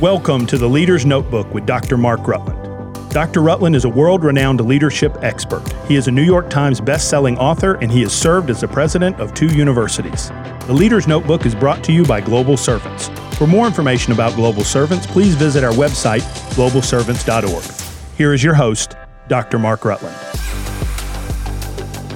Welcome 0.00 0.46
to 0.46 0.56
the 0.56 0.66
Leader's 0.66 1.04
Notebook 1.04 1.52
with 1.52 1.66
Dr. 1.66 1.98
Mark 1.98 2.26
Rutland. 2.26 3.10
Dr. 3.10 3.42
Rutland 3.42 3.76
is 3.76 3.84
a 3.84 3.88
world 3.90 4.24
renowned 4.24 4.58
leadership 4.64 5.14
expert. 5.20 5.62
He 5.86 5.96
is 5.96 6.08
a 6.08 6.10
New 6.10 6.22
York 6.22 6.48
Times 6.48 6.80
best-selling 6.80 7.36
author 7.36 7.74
and 7.82 7.92
he 7.92 8.00
has 8.00 8.14
served 8.14 8.48
as 8.48 8.62
the 8.62 8.68
president 8.68 9.20
of 9.20 9.34
two 9.34 9.48
universities. 9.48 10.30
The 10.66 10.72
Leader's 10.72 11.06
Notebook 11.06 11.44
is 11.44 11.54
brought 11.54 11.84
to 11.84 11.92
you 11.92 12.02
by 12.06 12.22
Global 12.22 12.56
Servants. 12.56 13.08
For 13.36 13.46
more 13.46 13.66
information 13.66 14.14
about 14.14 14.34
Global 14.36 14.64
Servants, 14.64 15.06
please 15.06 15.34
visit 15.34 15.62
our 15.62 15.74
website, 15.74 16.22
globalservants.org. 16.54 18.16
Here 18.16 18.32
is 18.32 18.42
your 18.42 18.54
host, 18.54 18.96
Dr. 19.28 19.58
Mark 19.58 19.84
Rutland. 19.84 20.16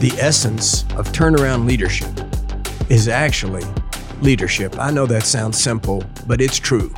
The 0.00 0.14
essence 0.18 0.84
of 0.96 1.12
turnaround 1.12 1.66
leadership 1.66 2.08
is 2.90 3.08
actually 3.08 3.64
leadership. 4.22 4.78
I 4.78 4.90
know 4.90 5.04
that 5.04 5.24
sounds 5.24 5.60
simple, 5.62 6.02
but 6.26 6.40
it's 6.40 6.58
true. 6.58 6.90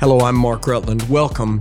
Hello, 0.00 0.20
I'm 0.20 0.34
Mark 0.34 0.66
Rutland. 0.66 1.02
Welcome 1.10 1.60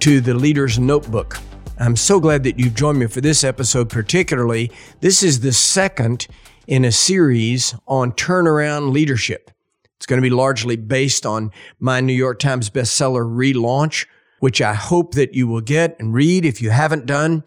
to 0.00 0.20
the 0.20 0.34
Leader's 0.34 0.78
Notebook. 0.78 1.38
I'm 1.78 1.96
so 1.96 2.20
glad 2.20 2.42
that 2.42 2.58
you've 2.58 2.74
joined 2.74 2.98
me 2.98 3.06
for 3.06 3.22
this 3.22 3.42
episode, 3.42 3.88
particularly. 3.88 4.70
This 5.00 5.22
is 5.22 5.40
the 5.40 5.54
second 5.54 6.26
in 6.66 6.84
a 6.84 6.92
series 6.92 7.74
on 7.88 8.12
turnaround 8.12 8.92
leadership. 8.92 9.50
It's 9.96 10.04
going 10.04 10.18
to 10.18 10.22
be 10.22 10.28
largely 10.28 10.76
based 10.76 11.24
on 11.24 11.52
my 11.78 12.02
New 12.02 12.12
York 12.12 12.38
Times 12.38 12.68
bestseller 12.68 13.24
relaunch, 13.24 14.04
which 14.40 14.60
I 14.60 14.74
hope 14.74 15.14
that 15.14 15.32
you 15.32 15.46
will 15.46 15.62
get 15.62 15.98
and 15.98 16.12
read 16.12 16.44
if 16.44 16.60
you 16.60 16.68
haven't 16.68 17.06
done, 17.06 17.44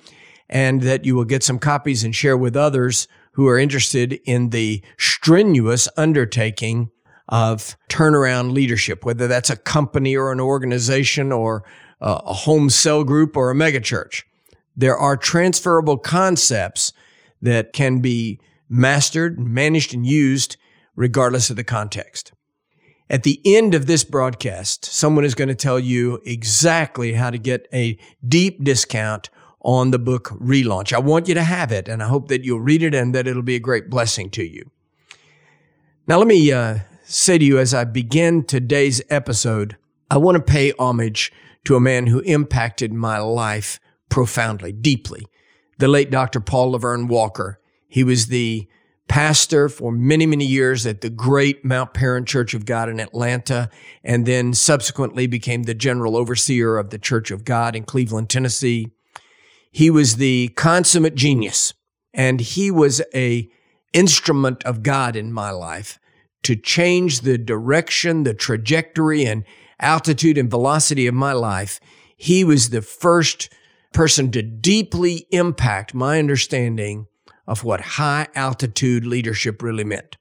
and 0.50 0.82
that 0.82 1.06
you 1.06 1.16
will 1.16 1.26
get 1.26 1.44
some 1.44 1.60
copies 1.60 2.04
and 2.04 2.16
share 2.16 2.36
with 2.36 2.58
others 2.58 3.08
who 3.34 3.48
are 3.48 3.60
interested 3.60 4.14
in 4.26 4.50
the 4.50 4.82
strenuous 4.98 5.88
undertaking 5.96 6.90
of 7.34 7.76
turnaround 7.90 8.54
leadership, 8.54 9.04
whether 9.04 9.28
that's 9.28 9.50
a 9.50 9.56
company 9.56 10.16
or 10.16 10.32
an 10.32 10.40
organization 10.40 11.32
or 11.32 11.64
a 12.00 12.34
home 12.34 12.70
cell 12.70 13.04
group 13.04 13.36
or 13.36 13.50
a 13.50 13.56
megachurch. 13.56 14.22
There 14.76 14.96
are 14.96 15.18
transferable 15.18 15.98
concepts 15.98 16.94
that 17.42 17.74
can 17.74 18.02
be 18.02 18.40
mastered, 18.70 19.40
managed, 19.40 19.96
and 19.96 20.06
used 20.06 20.58
regardless 20.96 21.50
of 21.50 21.56
the 21.56 21.64
context. 21.64 22.34
At 23.10 23.24
the 23.24 23.42
end 23.44 23.74
of 23.74 23.88
this 23.88 24.04
broadcast, 24.04 24.86
someone 24.86 25.26
is 25.26 25.34
going 25.34 25.48
to 25.48 25.56
tell 25.56 25.80
you 25.80 26.22
exactly 26.26 27.14
how 27.14 27.32
to 27.32 27.40
get 27.40 27.68
a 27.74 27.98
deep 28.28 28.64
discount 28.64 29.32
on 29.62 29.90
the 29.90 29.98
book 29.98 30.30
Relaunch. 30.40 30.94
I 30.94 31.00
want 31.00 31.28
you 31.28 31.34
to 31.34 31.44
have 31.44 31.72
it, 31.72 31.88
and 31.88 32.04
I 32.04 32.08
hope 32.08 32.28
that 32.28 32.44
you'll 32.44 32.62
read 32.62 32.84
it 32.84 32.94
and 32.94 33.16
that 33.16 33.26
it'll 33.26 33.42
be 33.42 33.56
a 33.56 33.60
great 33.60 33.90
blessing 33.90 34.30
to 34.32 34.44
you. 34.44 34.70
Now, 36.06 36.20
let 36.20 36.28
me 36.28 36.52
uh, 36.52 36.80
say 37.04 37.38
to 37.38 37.46
you 37.46 37.60
as 37.60 37.74
I 37.74 37.84
begin 37.84 38.44
today's 38.44 39.02
episode, 39.10 39.78
I 40.10 40.18
want 40.18 40.38
to 40.38 40.44
pay 40.44 40.74
homage 40.80 41.32
to 41.66 41.76
a 41.76 41.82
man 41.82 42.08
who 42.08 42.20
impacted 42.20 42.94
my 42.94 43.18
life 43.18 43.80
profoundly, 44.10 44.72
deeply. 44.72 45.26
The 45.80 45.88
late 45.88 46.12
Dr. 46.12 46.40
Paul 46.40 46.72
Laverne 46.72 47.08
Walker. 47.08 47.60
He 47.88 48.04
was 48.04 48.28
the 48.28 48.68
pastor 49.08 49.70
for 49.70 49.92
many, 49.92 50.26
many 50.26 50.46
years 50.46 50.86
at 50.86 51.02
the 51.02 51.10
great 51.10 51.66
Mount 51.66 51.94
Paran 51.94 52.26
Church 52.26 52.54
of 52.54 52.66
God 52.66 52.90
in 52.90 53.00
Atlanta, 53.00 53.70
and 54.04 54.26
then 54.26 54.54
subsequently 54.54 55.28
became 55.28 55.64
the 55.64 55.74
general 55.74 56.16
overseer 56.16 56.78
of 56.78 56.90
the 56.90 56.98
Church 56.98 57.32
of 57.32 57.44
God 57.44 57.76
in 57.76 57.84
Cleveland, 57.84 58.30
Tennessee. 58.30 58.92
He 59.72 59.90
was 59.90 60.16
the 60.16 60.50
consummate 60.50 61.16
genius, 61.16 61.74
and 62.14 62.40
he 62.40 62.72
was 62.72 63.02
a 63.14 63.50
instrument 63.94 64.64
of 64.64 64.84
God 64.84 65.16
in 65.16 65.34
my 65.34 65.52
life 65.52 66.00
to 66.44 66.56
change 66.56 67.22
the 67.22 67.38
direction, 67.38 68.24
the 68.24 68.34
trajectory, 68.34 69.26
and 69.26 69.44
altitude 69.80 70.38
and 70.38 70.50
velocity 70.50 71.08
of 71.08 71.14
my 71.14 71.34
life, 71.34 71.80
he 72.16 72.44
was 72.44 72.70
the 72.70 72.82
first 72.82 73.50
person 73.94 74.32
to 74.32 74.42
deeply 74.42 75.26
impact 75.32 75.94
my 75.94 76.20
understanding 76.20 77.08
of 77.48 77.64
what 77.64 77.82
high 77.82 78.28
altitude 78.36 79.06
leadership 79.06 79.62
really 79.62 79.84
meant. 79.84 80.18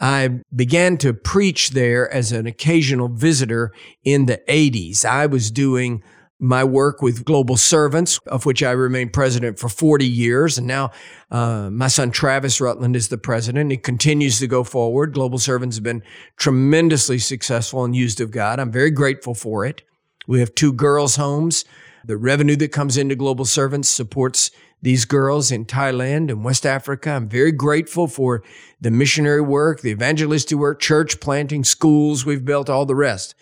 I 0.00 0.40
began 0.54 0.96
to 0.98 1.12
preach 1.12 1.70
there 1.70 2.12
as 2.12 2.30
an 2.30 2.46
occasional 2.46 3.08
visitor 3.08 3.72
in 4.04 4.26
the 4.26 4.40
80s. 4.48 5.04
I 5.04 5.26
was 5.26 5.50
doing 5.50 6.02
my 6.40 6.62
work 6.62 7.02
with 7.02 7.24
Global 7.24 7.56
Servants, 7.56 8.18
of 8.26 8.46
which 8.46 8.62
I 8.62 8.70
remained 8.70 9.12
president 9.12 9.58
for 9.58 9.68
40 9.68 10.06
years. 10.06 10.56
And 10.56 10.66
now 10.66 10.92
uh, 11.30 11.68
my 11.70 11.88
son 11.88 12.10
Travis 12.10 12.60
Rutland 12.60 12.94
is 12.94 13.08
the 13.08 13.18
president. 13.18 13.72
It 13.72 13.82
continues 13.82 14.38
to 14.38 14.46
go 14.46 14.62
forward. 14.62 15.14
Global 15.14 15.38
Servants 15.38 15.76
have 15.76 15.84
been 15.84 16.02
tremendously 16.36 17.18
successful 17.18 17.84
and 17.84 17.96
used 17.96 18.20
of 18.20 18.30
God. 18.30 18.60
I'm 18.60 18.70
very 18.70 18.90
grateful 18.90 19.34
for 19.34 19.64
it. 19.64 19.82
We 20.28 20.40
have 20.40 20.54
two 20.54 20.72
girls' 20.72 21.16
homes. 21.16 21.64
The 22.04 22.16
revenue 22.16 22.56
that 22.56 22.72
comes 22.72 22.96
into 22.96 23.16
Global 23.16 23.44
Servants 23.44 23.88
supports 23.88 24.50
these 24.80 25.04
girls 25.04 25.50
in 25.50 25.64
Thailand 25.64 26.30
and 26.30 26.44
West 26.44 26.64
Africa. 26.64 27.10
I'm 27.10 27.28
very 27.28 27.50
grateful 27.50 28.06
for 28.06 28.44
the 28.80 28.92
missionary 28.92 29.40
work, 29.40 29.80
the 29.80 29.90
evangelistic 29.90 30.56
work, 30.56 30.80
church 30.80 31.18
planting, 31.18 31.64
schools 31.64 32.24
we've 32.24 32.44
built, 32.44 32.70
all 32.70 32.86
the 32.86 32.94
rest. 32.94 33.34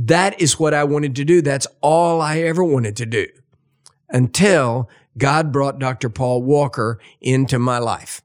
That 0.00 0.40
is 0.40 0.60
what 0.60 0.74
I 0.74 0.84
wanted 0.84 1.16
to 1.16 1.24
do. 1.24 1.42
That's 1.42 1.66
all 1.80 2.20
I 2.20 2.38
ever 2.38 2.62
wanted 2.62 2.96
to 2.98 3.06
do 3.06 3.26
until 4.08 4.88
God 5.18 5.50
brought 5.50 5.80
Dr. 5.80 6.08
Paul 6.08 6.44
Walker 6.44 7.00
into 7.20 7.58
my 7.58 7.78
life. 7.78 8.22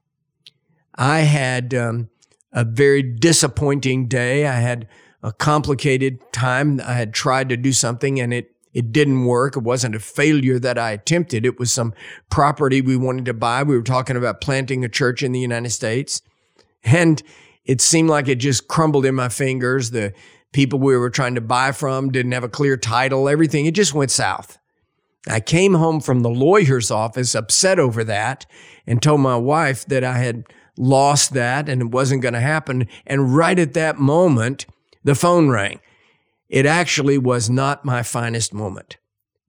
I 0.94 1.20
had 1.20 1.74
um, 1.74 2.10
a 2.52 2.64
very 2.64 3.02
disappointing 3.02 4.06
day. 4.06 4.46
I 4.46 4.60
had 4.60 4.86
a 5.20 5.32
complicated 5.32 6.20
time. 6.32 6.80
I 6.80 6.92
had 6.92 7.12
tried 7.12 7.48
to 7.48 7.56
do 7.56 7.72
something 7.72 8.20
and 8.20 8.32
it 8.32 8.50
it 8.72 8.90
didn't 8.90 9.24
work. 9.24 9.56
It 9.56 9.62
wasn't 9.62 9.94
a 9.94 10.00
failure 10.00 10.58
that 10.58 10.76
I 10.78 10.90
attempted. 10.90 11.46
It 11.46 11.60
was 11.60 11.72
some 11.72 11.94
property 12.28 12.80
we 12.80 12.96
wanted 12.96 13.24
to 13.26 13.34
buy. 13.34 13.62
We 13.62 13.76
were 13.76 13.84
talking 13.84 14.16
about 14.16 14.40
planting 14.40 14.84
a 14.84 14.88
church 14.88 15.22
in 15.22 15.30
the 15.30 15.38
United 15.38 15.70
States. 15.70 16.20
And 16.82 17.22
it 17.64 17.80
seemed 17.80 18.10
like 18.10 18.26
it 18.26 18.36
just 18.36 18.66
crumbled 18.66 19.06
in 19.06 19.14
my 19.14 19.28
fingers. 19.28 19.92
The 19.92 20.12
people 20.54 20.78
we 20.78 20.96
were 20.96 21.10
trying 21.10 21.34
to 21.34 21.40
buy 21.42 21.72
from 21.72 22.10
didn't 22.10 22.32
have 22.32 22.44
a 22.44 22.48
clear 22.48 22.78
title, 22.78 23.28
everything. 23.28 23.66
It 23.66 23.74
just 23.74 23.92
went 23.92 24.10
south. 24.10 24.58
I 25.28 25.40
came 25.40 25.74
home 25.74 26.00
from 26.00 26.20
the 26.20 26.30
lawyer's 26.30 26.90
office 26.90 27.34
upset 27.34 27.78
over 27.78 28.04
that 28.04 28.46
and 28.86 29.02
told 29.02 29.20
my 29.20 29.36
wife 29.36 29.84
that 29.86 30.04
I 30.04 30.18
had 30.18 30.44
lost 30.78 31.34
that 31.34 31.68
and 31.68 31.82
it 31.82 31.90
wasn't 31.90 32.22
going 32.22 32.34
to 32.34 32.40
happen. 32.40 32.88
And 33.06 33.34
right 33.34 33.58
at 33.58 33.74
that 33.74 33.98
moment, 33.98 34.66
the 35.02 35.14
phone 35.14 35.48
rang. 35.48 35.80
It 36.48 36.66
actually 36.66 37.18
was 37.18 37.50
not 37.50 37.84
my 37.84 38.02
finest 38.02 38.54
moment. 38.54 38.96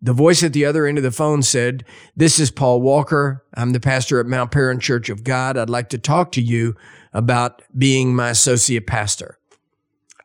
The 0.01 0.13
voice 0.13 0.43
at 0.43 0.53
the 0.53 0.65
other 0.65 0.85
end 0.85 0.97
of 0.97 1.03
the 1.03 1.11
phone 1.11 1.41
said, 1.41 1.83
This 2.15 2.39
is 2.39 2.51
Paul 2.51 2.81
Walker. 2.81 3.43
I'm 3.55 3.71
the 3.71 3.79
pastor 3.79 4.19
at 4.19 4.25
Mount 4.25 4.51
Paran 4.51 4.79
Church 4.79 5.09
of 5.09 5.23
God. 5.23 5.57
I'd 5.57 5.69
like 5.69 5.89
to 5.89 5.97
talk 5.97 6.31
to 6.33 6.41
you 6.41 6.75
about 7.13 7.61
being 7.77 8.15
my 8.15 8.29
associate 8.29 8.87
pastor. 8.87 9.39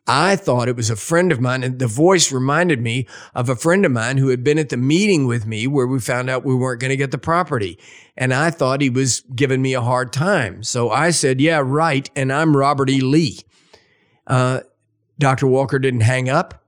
I 0.07 0.35
thought 0.35 0.67
it 0.67 0.75
was 0.75 0.89
a 0.89 0.95
friend 0.95 1.31
of 1.31 1.39
mine, 1.39 1.63
and 1.63 1.77
the 1.77 1.87
voice 1.87 2.31
reminded 2.31 2.81
me 2.81 3.07
of 3.35 3.49
a 3.49 3.55
friend 3.55 3.85
of 3.85 3.91
mine 3.91 4.17
who 4.17 4.29
had 4.29 4.43
been 4.43 4.57
at 4.57 4.69
the 4.69 4.77
meeting 4.77 5.27
with 5.27 5.45
me 5.45 5.67
where 5.67 5.85
we 5.85 5.99
found 5.99 6.29
out 6.29 6.43
we 6.43 6.55
weren't 6.55 6.81
going 6.81 6.89
to 6.89 6.97
get 6.97 7.11
the 7.11 7.17
property. 7.17 7.77
And 8.17 8.33
I 8.33 8.49
thought 8.49 8.81
he 8.81 8.89
was 8.89 9.21
giving 9.35 9.61
me 9.61 9.73
a 9.73 9.81
hard 9.81 10.11
time. 10.11 10.63
So 10.63 10.89
I 10.89 11.11
said, 11.11 11.39
Yeah, 11.39 11.61
right. 11.63 12.09
And 12.15 12.33
I'm 12.33 12.57
Robert 12.57 12.89
E. 12.89 12.99
Lee. 12.99 13.39
Uh, 14.25 14.61
Dr. 15.19 15.45
Walker 15.45 15.77
didn't 15.77 16.01
hang 16.01 16.29
up, 16.29 16.65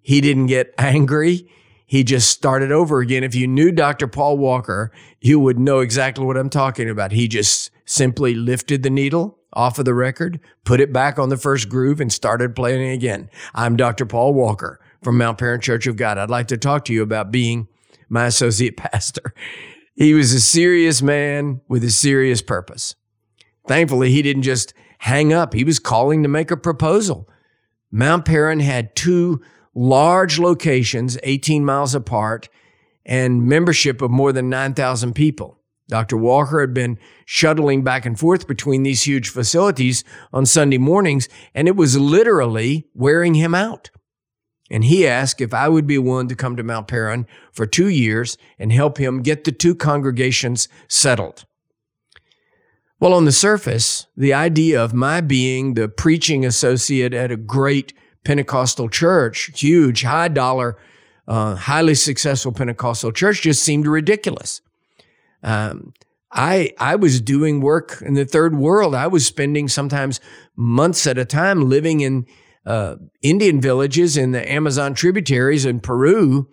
he 0.00 0.20
didn't 0.20 0.46
get 0.46 0.74
angry. 0.78 1.48
He 1.86 2.04
just 2.04 2.30
started 2.30 2.72
over 2.72 3.00
again. 3.00 3.22
If 3.22 3.34
you 3.34 3.46
knew 3.46 3.70
Dr. 3.70 4.06
Paul 4.06 4.38
Walker, 4.38 4.90
you 5.20 5.38
would 5.38 5.58
know 5.58 5.80
exactly 5.80 6.24
what 6.24 6.38
I'm 6.38 6.48
talking 6.48 6.88
about. 6.88 7.12
He 7.12 7.28
just 7.28 7.70
simply 7.84 8.34
lifted 8.34 8.82
the 8.82 8.88
needle 8.88 9.38
off 9.52 9.78
of 9.78 9.84
the 9.84 9.94
record, 9.94 10.40
put 10.64 10.80
it 10.80 10.92
back 10.92 11.18
on 11.18 11.28
the 11.28 11.36
first 11.36 11.68
groove, 11.68 12.00
and 12.00 12.12
started 12.12 12.56
playing 12.56 12.80
it 12.80 12.94
again. 12.94 13.28
I'm 13.54 13.76
Dr. 13.76 14.06
Paul 14.06 14.34
Walker 14.34 14.80
from 15.02 15.18
Mount 15.18 15.38
Paran 15.38 15.60
Church 15.60 15.86
of 15.86 15.96
God. 15.96 16.18
I'd 16.18 16.30
like 16.30 16.48
to 16.48 16.56
talk 16.56 16.84
to 16.86 16.92
you 16.92 17.02
about 17.02 17.30
being 17.30 17.68
my 18.08 18.26
associate 18.26 18.76
pastor. 18.76 19.34
He 19.94 20.14
was 20.14 20.32
a 20.32 20.40
serious 20.40 21.02
man 21.02 21.60
with 21.68 21.84
a 21.84 21.90
serious 21.90 22.42
purpose. 22.42 22.94
Thankfully, 23.66 24.10
he 24.10 24.22
didn't 24.22 24.42
just 24.42 24.74
hang 24.98 25.32
up, 25.32 25.52
he 25.52 25.64
was 25.64 25.78
calling 25.78 26.22
to 26.22 26.28
make 26.28 26.50
a 26.50 26.56
proposal. 26.56 27.28
Mount 27.90 28.24
Paran 28.24 28.60
had 28.60 28.94
two 28.94 29.42
large 29.74 30.38
locations, 30.38 31.18
18 31.22 31.64
miles 31.64 31.94
apart, 31.94 32.48
and 33.04 33.44
membership 33.44 34.00
of 34.00 34.10
more 34.10 34.32
than 34.32 34.48
9,000 34.48 35.12
people. 35.14 35.58
Dr. 35.92 36.16
Walker 36.16 36.62
had 36.62 36.72
been 36.72 36.98
shuttling 37.26 37.84
back 37.84 38.06
and 38.06 38.18
forth 38.18 38.46
between 38.46 38.82
these 38.82 39.06
huge 39.06 39.28
facilities 39.28 40.04
on 40.32 40.46
Sunday 40.46 40.78
mornings, 40.78 41.28
and 41.54 41.68
it 41.68 41.76
was 41.76 41.98
literally 41.98 42.86
wearing 42.94 43.34
him 43.34 43.54
out. 43.54 43.90
And 44.70 44.84
he 44.84 45.06
asked 45.06 45.42
if 45.42 45.52
I 45.52 45.68
would 45.68 45.86
be 45.86 45.98
willing 45.98 46.28
to 46.28 46.34
come 46.34 46.56
to 46.56 46.62
Mount 46.62 46.88
Paran 46.88 47.26
for 47.52 47.66
two 47.66 47.88
years 47.88 48.38
and 48.58 48.72
help 48.72 48.96
him 48.96 49.20
get 49.20 49.44
the 49.44 49.52
two 49.52 49.74
congregations 49.74 50.66
settled. 50.88 51.44
Well, 52.98 53.12
on 53.12 53.26
the 53.26 53.30
surface, 53.30 54.06
the 54.16 54.32
idea 54.32 54.82
of 54.82 54.94
my 54.94 55.20
being 55.20 55.74
the 55.74 55.90
preaching 55.90 56.42
associate 56.46 57.12
at 57.12 57.30
a 57.30 57.36
great 57.36 57.92
Pentecostal 58.24 58.88
church, 58.88 59.50
huge, 59.60 60.04
high 60.04 60.28
dollar, 60.28 60.78
uh, 61.28 61.54
highly 61.54 61.94
successful 61.94 62.50
Pentecostal 62.50 63.12
church, 63.12 63.42
just 63.42 63.62
seemed 63.62 63.86
ridiculous. 63.86 64.62
Um, 65.42 65.92
I 66.32 66.72
I 66.78 66.96
was 66.96 67.20
doing 67.20 67.60
work 67.60 68.02
in 68.02 68.14
the 68.14 68.24
third 68.24 68.56
world. 68.56 68.94
I 68.94 69.06
was 69.06 69.26
spending 69.26 69.68
sometimes 69.68 70.20
months 70.56 71.06
at 71.06 71.18
a 71.18 71.24
time 71.24 71.68
living 71.68 72.00
in 72.00 72.26
uh, 72.64 72.96
Indian 73.22 73.60
villages 73.60 74.16
in 74.16 74.32
the 74.32 74.50
Amazon 74.50 74.94
tributaries 74.94 75.66
in 75.66 75.80
Peru 75.80 76.48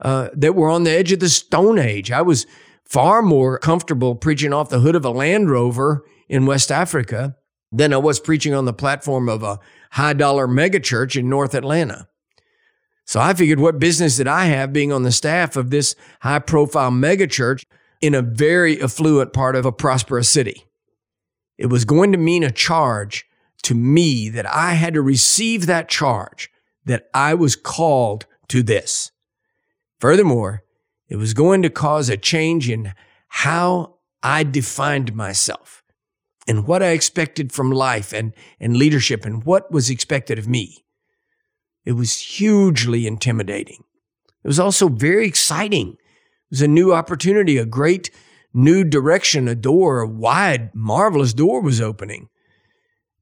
uh, 0.00 0.30
that 0.34 0.54
were 0.54 0.70
on 0.70 0.84
the 0.84 0.90
edge 0.90 1.12
of 1.12 1.20
the 1.20 1.28
Stone 1.28 1.78
Age. 1.78 2.10
I 2.10 2.22
was 2.22 2.46
far 2.84 3.22
more 3.22 3.58
comfortable 3.58 4.14
preaching 4.14 4.52
off 4.52 4.68
the 4.68 4.80
hood 4.80 4.96
of 4.96 5.04
a 5.04 5.10
Land 5.10 5.50
Rover 5.50 6.04
in 6.28 6.46
West 6.46 6.72
Africa 6.72 7.36
than 7.72 7.92
I 7.92 7.98
was 7.98 8.18
preaching 8.18 8.54
on 8.54 8.64
the 8.64 8.72
platform 8.72 9.28
of 9.28 9.42
a 9.42 9.58
high 9.92 10.12
dollar 10.12 10.48
megachurch 10.48 11.18
in 11.18 11.28
North 11.28 11.54
Atlanta. 11.54 12.08
So 13.04 13.20
I 13.20 13.34
figured, 13.34 13.58
what 13.58 13.80
business 13.80 14.16
did 14.16 14.28
I 14.28 14.44
have 14.46 14.72
being 14.72 14.92
on 14.92 15.02
the 15.02 15.12
staff 15.12 15.56
of 15.56 15.70
this 15.70 15.96
high 16.20 16.38
profile 16.38 16.92
megachurch 16.92 17.64
in 18.00 18.14
a 18.14 18.22
very 18.22 18.80
affluent 18.82 19.32
part 19.32 19.56
of 19.56 19.66
a 19.66 19.72
prosperous 19.72 20.28
city? 20.28 20.64
It 21.58 21.66
was 21.66 21.84
going 21.84 22.12
to 22.12 22.18
mean 22.18 22.42
a 22.42 22.50
charge 22.50 23.26
to 23.62 23.74
me 23.74 24.28
that 24.30 24.46
I 24.46 24.74
had 24.74 24.94
to 24.94 25.02
receive 25.02 25.66
that 25.66 25.88
charge, 25.88 26.50
that 26.86 27.08
I 27.12 27.34
was 27.34 27.56
called 27.56 28.26
to 28.48 28.62
this. 28.62 29.10
Furthermore, 29.98 30.64
it 31.08 31.16
was 31.16 31.34
going 31.34 31.62
to 31.62 31.70
cause 31.70 32.08
a 32.08 32.16
change 32.16 32.70
in 32.70 32.94
how 33.28 33.96
I 34.22 34.44
defined 34.44 35.14
myself 35.14 35.82
and 36.48 36.66
what 36.66 36.82
I 36.82 36.88
expected 36.88 37.52
from 37.52 37.70
life 37.70 38.12
and, 38.12 38.32
and 38.58 38.76
leadership 38.76 39.24
and 39.24 39.44
what 39.44 39.70
was 39.70 39.90
expected 39.90 40.38
of 40.38 40.48
me. 40.48 40.84
It 41.84 41.92
was 41.92 42.18
hugely 42.18 43.06
intimidating. 43.06 43.84
It 44.42 44.48
was 44.48 44.60
also 44.60 44.88
very 44.88 45.26
exciting. 45.26 45.96
Was 46.50 46.62
a 46.62 46.68
new 46.68 46.92
opportunity, 46.92 47.58
a 47.58 47.66
great 47.66 48.10
new 48.52 48.84
direction, 48.84 49.48
a 49.48 49.54
door, 49.54 50.00
a 50.00 50.08
wide, 50.08 50.74
marvelous 50.74 51.32
door 51.32 51.60
was 51.60 51.80
opening. 51.80 52.28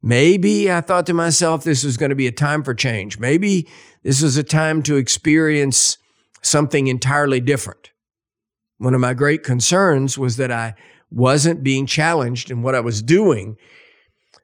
Maybe 0.03 0.71
I 0.71 0.81
thought 0.81 1.07
to 1.07 1.15
myself, 1.15 1.65
this 1.65 1.85
was 1.85 1.97
going 1.97 2.11
to 2.11 2.17
be 2.17 2.27
a 2.27 2.33
time 2.33 2.63
for 2.63 2.75
change. 2.75 3.19
Maybe 3.19 3.69
this 4.03 4.23
was 4.23 4.37
a 4.37 4.45
time 4.45 4.83
to 4.85 4.97
experience 4.97 5.99
something 6.41 6.87
entirely 6.87 7.41
different. 7.41 7.91
One 8.79 8.95
of 8.95 9.01
my 9.01 9.13
great 9.13 9.43
concerns 9.43 10.17
was 10.17 10.37
that 10.37 10.53
I 10.53 10.75
wasn't 11.11 11.65
being 11.65 11.85
challenged 11.85 12.51
in 12.51 12.63
what 12.63 12.77
I 12.77 12.81
was 12.81 13.03
doing, 13.03 13.57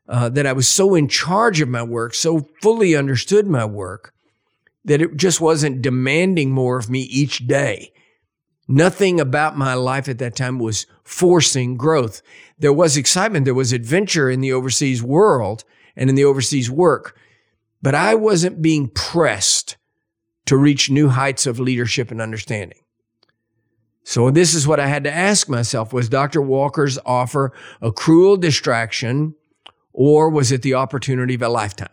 uh, 0.09 0.29
that 0.31 0.47
I 0.47 0.53
was 0.53 0.69
so 0.69 0.95
in 0.95 1.09
charge 1.09 1.61
of 1.61 1.69
my 1.69 1.83
work, 1.83 2.15
so 2.15 2.49
fully 2.61 2.97
understood 2.97 3.47
my 3.47 3.65
work, 3.65 4.13
that 4.85 5.01
it 5.01 5.17
just 5.17 5.41
wasn't 5.41 5.83
demanding 5.83 6.51
more 6.51 6.79
of 6.79 6.91
me 6.91 7.01
each 7.03 7.47
day. 7.47 7.93
Nothing 8.67 9.21
about 9.21 9.59
my 9.59 9.75
life 9.75 10.09
at 10.09 10.19
that 10.19 10.37
time 10.37 10.59
was 10.59 10.87
forcing 11.03 11.77
growth. 11.77 12.23
There 12.59 12.73
was 12.73 12.97
excitement, 12.97 13.45
there 13.45 13.55
was 13.55 13.73
adventure 13.73 14.31
in 14.31 14.41
the 14.41 14.53
overseas 14.53 15.03
world 15.03 15.65
and 15.97 16.09
in 16.09 16.17
the 16.17 16.25
overseas 16.25 16.71
work, 16.71 17.17
but 17.83 17.95
I 17.95 18.15
wasn't 18.15 18.63
being 18.63 18.89
pressed 18.89 19.77
to 20.47 20.57
reach 20.57 20.91
new 20.91 21.09
heights 21.09 21.47
of 21.47 21.61
leadership 21.61 22.11
and 22.11 22.21
understanding. 22.21 22.79
So 24.03 24.31
this 24.31 24.55
is 24.55 24.67
what 24.67 24.81
I 24.81 24.87
had 24.87 25.05
to 25.05 25.15
ask 25.15 25.49
myself. 25.49 25.93
Was 25.93 26.09
Dr. 26.09 26.43
Walker's 26.43 26.99
offer 27.07 27.53
a 27.81 27.91
cruel 27.91 28.37
distraction 28.37 29.35
or 29.93 30.29
was 30.29 30.53
it 30.53 30.63
the 30.63 30.75
opportunity 30.75 31.35
of 31.35 31.43
a 31.43 31.49
lifetime? 31.49 31.89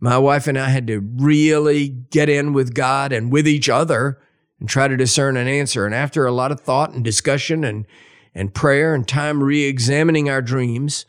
My 0.00 0.18
wife 0.18 0.46
and 0.46 0.58
I 0.58 0.68
had 0.68 0.86
to 0.88 1.00
really 1.00 1.88
get 1.88 2.28
in 2.28 2.52
with 2.52 2.74
God 2.74 3.12
and 3.12 3.32
with 3.32 3.46
each 3.46 3.68
other 3.68 4.20
and 4.60 4.68
try 4.68 4.88
to 4.88 4.96
discern 4.96 5.36
an 5.36 5.48
answer. 5.48 5.86
And 5.86 5.94
after 5.94 6.26
a 6.26 6.32
lot 6.32 6.52
of 6.52 6.60
thought 6.60 6.92
and 6.92 7.04
discussion 7.04 7.64
and, 7.64 7.86
and 8.34 8.54
prayer 8.54 8.94
and 8.94 9.06
time 9.06 9.42
re-examining 9.42 10.28
our 10.28 10.42
dreams, 10.42 11.06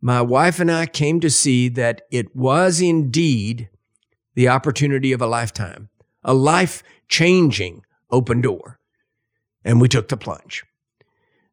my 0.00 0.20
wife 0.20 0.60
and 0.60 0.70
I 0.70 0.86
came 0.86 1.20
to 1.20 1.30
see 1.30 1.68
that 1.70 2.02
it 2.10 2.34
was 2.36 2.80
indeed 2.80 3.68
the 4.34 4.48
opportunity 4.48 5.12
of 5.12 5.22
a 5.22 5.26
lifetime, 5.26 5.88
a 6.22 6.34
life 6.34 6.82
changing 7.08 7.82
open 8.10 8.40
door. 8.40 8.78
And 9.64 9.80
we 9.80 9.88
took 9.88 10.08
the 10.08 10.16
plunge. 10.16 10.64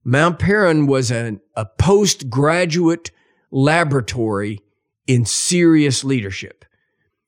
Mount 0.04 0.38
Paran 0.38 0.86
was 0.86 1.10
an, 1.10 1.40
a 1.56 1.66
postgraduate 1.66 3.12
laboratory 3.52 4.60
in 5.08 5.26
serious 5.26 6.04
leadership. 6.04 6.66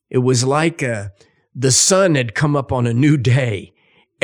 It 0.09 0.19
was 0.19 0.44
like 0.44 0.81
a, 0.81 0.94
uh, 0.94 1.07
the 1.56 1.71
sun 1.71 2.15
had 2.15 2.36
come 2.36 2.56
up 2.56 2.74
on 2.74 2.86
a 2.86 2.94
new 2.94 3.15
day. 3.15 3.71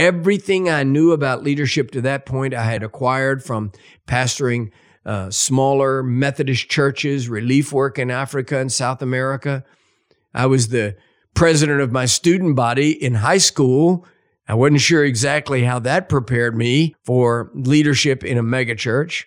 Everything 0.02 0.68
I 0.68 0.82
knew 0.82 1.12
about 1.12 1.44
leadership 1.44 1.92
to 1.92 2.02
that 2.02 2.26
point, 2.26 2.56
I 2.56 2.64
had 2.64 2.82
acquired 2.82 3.44
from 3.44 3.72
pastoring 4.08 4.72
uh, 5.06 5.30
smaller 5.30 6.02
Methodist 6.02 6.68
churches, 6.70 7.30
relief 7.30 7.72
work 7.72 8.00
in 8.00 8.10
Africa 8.10 8.58
and 8.58 8.72
South 8.72 9.04
America. 9.04 9.64
I 10.34 10.48
was 10.48 10.70
the 10.70 10.96
president 11.36 11.82
of 11.82 11.92
my 11.92 12.08
student 12.08 12.56
body 12.56 12.92
in 12.92 13.14
high 13.14 13.38
school. 13.38 14.08
I 14.48 14.56
wasn't 14.56 14.82
sure 14.82 15.06
exactly 15.06 15.66
how 15.66 15.78
that 15.78 16.10
prepared 16.10 16.58
me 16.58 16.96
for 17.04 17.52
leadership 17.54 18.24
in 18.24 18.40
a 18.40 18.44
megachurch. 18.44 19.26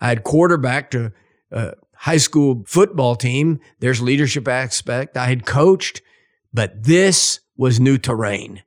I 0.00 0.08
had 0.08 0.24
quarterbacked 0.24 0.94
a, 0.94 1.12
a 1.50 1.74
high 1.96 2.16
school 2.16 2.64
football 2.66 3.14
team. 3.14 3.60
There's 3.80 4.00
leadership 4.00 4.48
aspect. 4.48 5.18
I 5.18 5.26
had 5.26 5.44
coached, 5.44 6.00
but 6.50 6.84
this 6.84 7.40
was 7.58 7.78
new 7.78 7.98
terrain. 7.98 8.62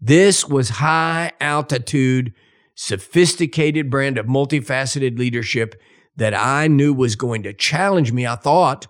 This 0.00 0.46
was 0.46 0.68
high 0.68 1.32
altitude, 1.40 2.32
sophisticated 2.74 3.90
brand 3.90 4.18
of 4.18 4.26
multifaceted 4.26 5.18
leadership 5.18 5.80
that 6.16 6.34
I 6.34 6.68
knew 6.68 6.92
was 6.94 7.16
going 7.16 7.42
to 7.44 7.52
challenge 7.52 8.12
me. 8.12 8.26
I 8.26 8.36
thought 8.36 8.86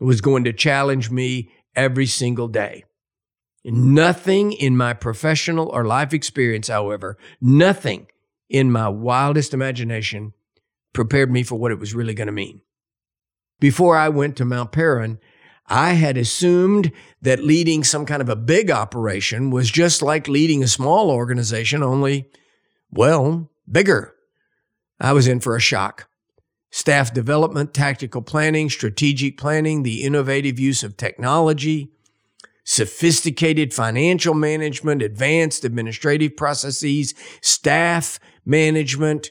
was 0.00 0.20
going 0.20 0.44
to 0.44 0.52
challenge 0.52 1.10
me 1.10 1.50
every 1.74 2.06
single 2.06 2.48
day. 2.48 2.84
Nothing 3.64 4.52
in 4.52 4.76
my 4.76 4.94
professional 4.94 5.68
or 5.68 5.84
life 5.84 6.14
experience, 6.14 6.68
however, 6.68 7.18
nothing 7.40 8.06
in 8.48 8.72
my 8.72 8.88
wildest 8.88 9.52
imagination 9.52 10.32
prepared 10.92 11.30
me 11.30 11.42
for 11.42 11.56
what 11.56 11.72
it 11.72 11.78
was 11.78 11.94
really 11.94 12.14
going 12.14 12.26
to 12.26 12.32
mean. 12.32 12.60
Before 13.60 13.96
I 13.96 14.08
went 14.08 14.36
to 14.36 14.44
Mount 14.44 14.72
Paran, 14.72 15.18
I 15.68 15.92
had 15.92 16.16
assumed 16.16 16.92
that 17.20 17.44
leading 17.44 17.84
some 17.84 18.06
kind 18.06 18.22
of 18.22 18.28
a 18.28 18.36
big 18.36 18.70
operation 18.70 19.50
was 19.50 19.70
just 19.70 20.02
like 20.02 20.26
leading 20.26 20.62
a 20.62 20.68
small 20.68 21.10
organization, 21.10 21.82
only, 21.82 22.30
well, 22.90 23.50
bigger. 23.70 24.14
I 24.98 25.12
was 25.12 25.28
in 25.28 25.40
for 25.40 25.54
a 25.54 25.60
shock. 25.60 26.08
Staff 26.70 27.14
development, 27.14 27.74
tactical 27.74 28.22
planning, 28.22 28.70
strategic 28.70 29.38
planning, 29.38 29.82
the 29.82 30.02
innovative 30.02 30.58
use 30.58 30.82
of 30.82 30.96
technology, 30.96 31.92
sophisticated 32.64 33.72
financial 33.72 34.34
management, 34.34 35.02
advanced 35.02 35.64
administrative 35.64 36.36
processes, 36.36 37.14
staff 37.40 38.20
management, 38.44 39.30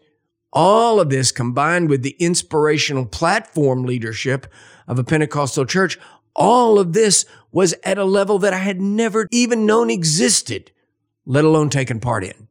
all 0.52 1.00
of 1.00 1.10
this 1.10 1.32
combined 1.32 1.90
with 1.90 2.02
the 2.02 2.16
inspirational 2.20 3.06
platform 3.06 3.84
leadership 3.84 4.48
of 4.88 4.98
a 4.98 5.04
Pentecostal 5.04 5.66
church 5.66 6.00
all 6.38 6.80
of 6.80 6.94
this 6.94 7.26
was 7.52 7.74
at 7.84 7.98
a 7.98 8.06
level 8.06 8.40
that 8.40 8.54
I 8.54 8.60
had 8.60 8.80
never 8.80 9.28
even 9.32 9.66
known 9.66 9.90
existed, 9.90 10.72
let 11.26 11.44
alone 11.44 11.70
taken 11.70 12.00
part 12.00 12.24
in. 12.24 12.48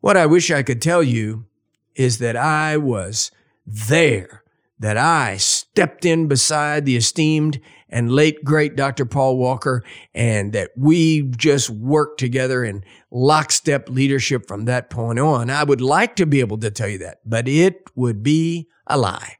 What 0.00 0.16
I 0.16 0.26
wish 0.26 0.50
I 0.50 0.62
could 0.62 0.80
tell 0.80 1.02
you 1.02 1.46
is 1.94 2.18
that 2.18 2.36
I 2.36 2.76
was 2.76 3.30
there, 3.66 4.44
that 4.78 4.96
I 4.96 5.36
stepped 5.36 6.04
in 6.04 6.28
beside 6.28 6.86
the 6.86 6.96
esteemed 6.96 7.60
and 7.88 8.12
late 8.12 8.44
great 8.44 8.76
Dr. 8.76 9.04
Paul 9.04 9.36
Walker, 9.36 9.82
and 10.14 10.52
that 10.52 10.70
we 10.76 11.22
just 11.22 11.68
worked 11.68 12.20
together 12.20 12.64
in 12.64 12.84
lockstep 13.10 13.88
leadership 13.90 14.46
from 14.46 14.66
that 14.66 14.88
point 14.88 15.18
on. 15.18 15.50
I 15.50 15.64
would 15.64 15.80
like 15.80 16.14
to 16.16 16.26
be 16.26 16.38
able 16.38 16.58
to 16.58 16.70
tell 16.70 16.88
you 16.88 16.98
that, 16.98 17.18
but 17.26 17.48
it 17.48 17.82
would 17.96 18.22
be 18.22 18.68
a 18.86 18.96
lie. 18.96 19.39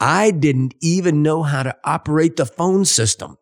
I 0.00 0.30
didn't 0.30 0.74
even 0.80 1.22
know 1.22 1.42
how 1.42 1.62
to 1.62 1.76
operate 1.84 2.36
the 2.36 2.46
phone 2.46 2.84
system. 2.84 3.36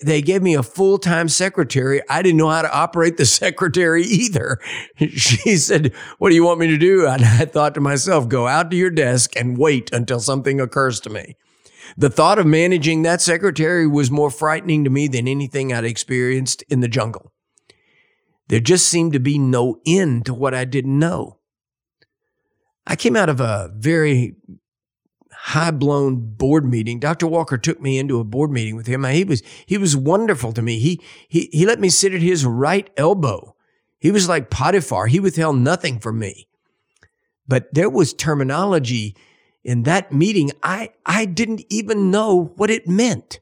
They 0.00 0.22
gave 0.22 0.42
me 0.42 0.54
a 0.54 0.62
full 0.62 0.98
time 0.98 1.28
secretary. 1.28 2.00
I 2.08 2.22
didn't 2.22 2.38
know 2.38 2.50
how 2.50 2.62
to 2.62 2.72
operate 2.72 3.16
the 3.16 3.26
secretary 3.26 4.04
either. 4.04 4.58
She 4.96 5.56
said, 5.56 5.92
What 6.18 6.28
do 6.28 6.36
you 6.36 6.44
want 6.44 6.60
me 6.60 6.68
to 6.68 6.78
do? 6.78 7.06
And 7.06 7.24
I 7.24 7.44
thought 7.44 7.74
to 7.74 7.80
myself, 7.80 8.28
Go 8.28 8.46
out 8.46 8.70
to 8.70 8.76
your 8.76 8.90
desk 8.90 9.34
and 9.36 9.58
wait 9.58 9.92
until 9.92 10.20
something 10.20 10.60
occurs 10.60 11.00
to 11.00 11.10
me. 11.10 11.36
The 11.96 12.10
thought 12.10 12.38
of 12.38 12.46
managing 12.46 13.02
that 13.02 13.20
secretary 13.20 13.86
was 13.86 14.10
more 14.10 14.30
frightening 14.30 14.84
to 14.84 14.90
me 14.90 15.08
than 15.08 15.26
anything 15.26 15.72
I'd 15.72 15.84
experienced 15.84 16.62
in 16.68 16.80
the 16.80 16.88
jungle. 16.88 17.32
There 18.48 18.60
just 18.60 18.86
seemed 18.86 19.14
to 19.14 19.20
be 19.20 19.38
no 19.38 19.80
end 19.86 20.26
to 20.26 20.34
what 20.34 20.54
I 20.54 20.64
didn't 20.64 20.98
know. 20.98 21.38
I 22.86 22.96
came 22.96 23.16
out 23.16 23.28
of 23.28 23.40
a 23.40 23.70
very 23.74 24.36
high 25.48 25.70
blown 25.70 26.16
board 26.16 26.64
meeting. 26.64 26.98
Dr. 26.98 27.26
Walker 27.26 27.56
took 27.56 27.80
me 27.80 27.98
into 27.98 28.20
a 28.20 28.24
board 28.24 28.50
meeting 28.50 28.76
with 28.76 28.86
him. 28.86 29.04
He 29.04 29.24
was, 29.24 29.42
he 29.64 29.78
was 29.78 29.96
wonderful 29.96 30.52
to 30.52 30.62
me. 30.62 30.78
He, 30.78 31.00
he, 31.26 31.48
he 31.52 31.64
let 31.64 31.80
me 31.80 31.88
sit 31.88 32.12
at 32.12 32.20
his 32.20 32.44
right 32.44 32.90
elbow. 32.96 33.54
He 33.98 34.10
was 34.10 34.28
like 34.28 34.50
Potiphar. 34.50 35.06
He 35.06 35.20
withheld 35.20 35.56
nothing 35.56 36.00
from 36.00 36.18
me. 36.18 36.48
But 37.46 37.72
there 37.72 37.88
was 37.88 38.12
terminology 38.12 39.16
in 39.64 39.84
that 39.84 40.12
meeting. 40.12 40.52
I, 40.62 40.90
I 41.06 41.24
didn't 41.24 41.64
even 41.70 42.10
know 42.10 42.52
what 42.56 42.70
it 42.70 42.86
meant. 42.86 43.40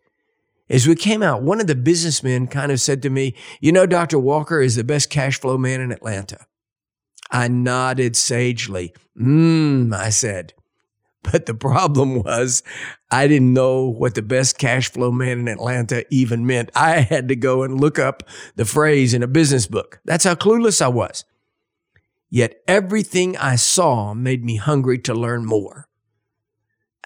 As 0.71 0.87
we 0.87 0.95
came 0.95 1.23
out, 1.23 1.43
one 1.43 1.61
of 1.61 1.67
the 1.67 1.75
businessmen 1.75 2.47
kind 2.47 2.71
of 2.71 2.81
said 2.81 3.03
to 3.03 3.11
me, 3.11 3.35
you 3.61 3.73
know, 3.73 3.87
Dr. 3.87 4.19
Walker 4.19 4.61
is 4.61 4.77
the 4.77 4.85
best 4.85 5.11
cash 5.11 5.41
flow 5.41 5.59
man 5.59 5.81
in 5.81 5.91
Atlanta. 5.91 6.47
I 7.33 7.49
nodded 7.49 8.17
sagely. 8.17 8.95
Mmm, 9.21 9.93
I 9.93 10.11
said. 10.11 10.55
But 11.31 11.47
the 11.47 11.55
problem 11.55 12.23
was, 12.23 12.63
I 13.11 13.27
didn't 13.27 13.53
know 13.53 13.85
what 13.85 14.15
the 14.15 14.23
best 14.23 14.59
cash 14.59 14.91
flow 14.91 15.11
man 15.11 15.41
in 15.41 15.49
Atlanta 15.49 16.05
even 16.15 16.47
meant. 16.47 16.71
I 16.75 17.01
had 17.01 17.29
to 17.29 17.37
go 17.37 17.63
and 17.63 17.81
look 17.81 17.99
up 17.99 18.23
the 18.55 18.65
phrase 18.65 19.13
in 19.13 19.23
a 19.23 19.29
business 19.29 19.67
book. 19.67 20.01
That's 20.05 20.25
how 20.25 20.35
clueless 20.35 20.81
I 20.81 20.89
was. 20.89 21.25
Yet 22.31 22.63
everything 22.67 23.37
I 23.37 23.57
saw 23.57 24.15
made 24.15 24.45
me 24.45 24.57
hungry 24.57 24.99
to 25.01 25.15
learn 25.15 25.45
more. 25.45 25.89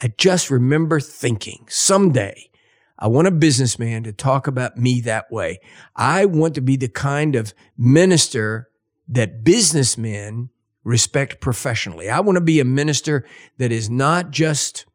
I 0.03 0.13
just 0.17 0.51
remember 0.51 1.01
thinking 1.01 1.67
someday 1.69 2.51
I 2.99 3.07
want 3.07 3.29
a 3.29 3.33
businessman 3.33 4.03
to 4.05 4.13
talk 4.13 4.47
about 4.47 4.77
me 4.77 5.01
that 5.03 5.33
way. 5.33 5.61
I 5.97 6.27
want 6.27 6.55
to 6.57 6.61
be 6.61 6.77
the 6.77 6.89
kind 6.89 7.35
of 7.35 7.55
minister 7.77 8.69
that 9.09 9.43
businessmen 9.43 10.51
respect 10.85 11.41
professionally. 11.41 12.09
I 12.09 12.21
want 12.21 12.37
to 12.37 12.41
be 12.41 12.61
a 12.61 12.65
minister 12.65 13.27
that 13.59 13.73
is 13.73 13.91
not 13.91 14.31
just, 14.31 14.87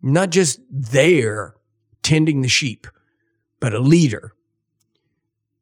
not 0.00 0.30
just 0.30 0.60
there 0.70 1.54
tending 2.02 2.42
the 2.42 2.48
sheep, 2.48 2.86
but 3.60 3.74
a 3.74 3.78
leader. 3.78 4.34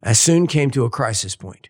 I 0.03 0.13
soon 0.13 0.47
came 0.47 0.71
to 0.71 0.85
a 0.85 0.91
crisis 0.91 1.37
point. 1.37 1.69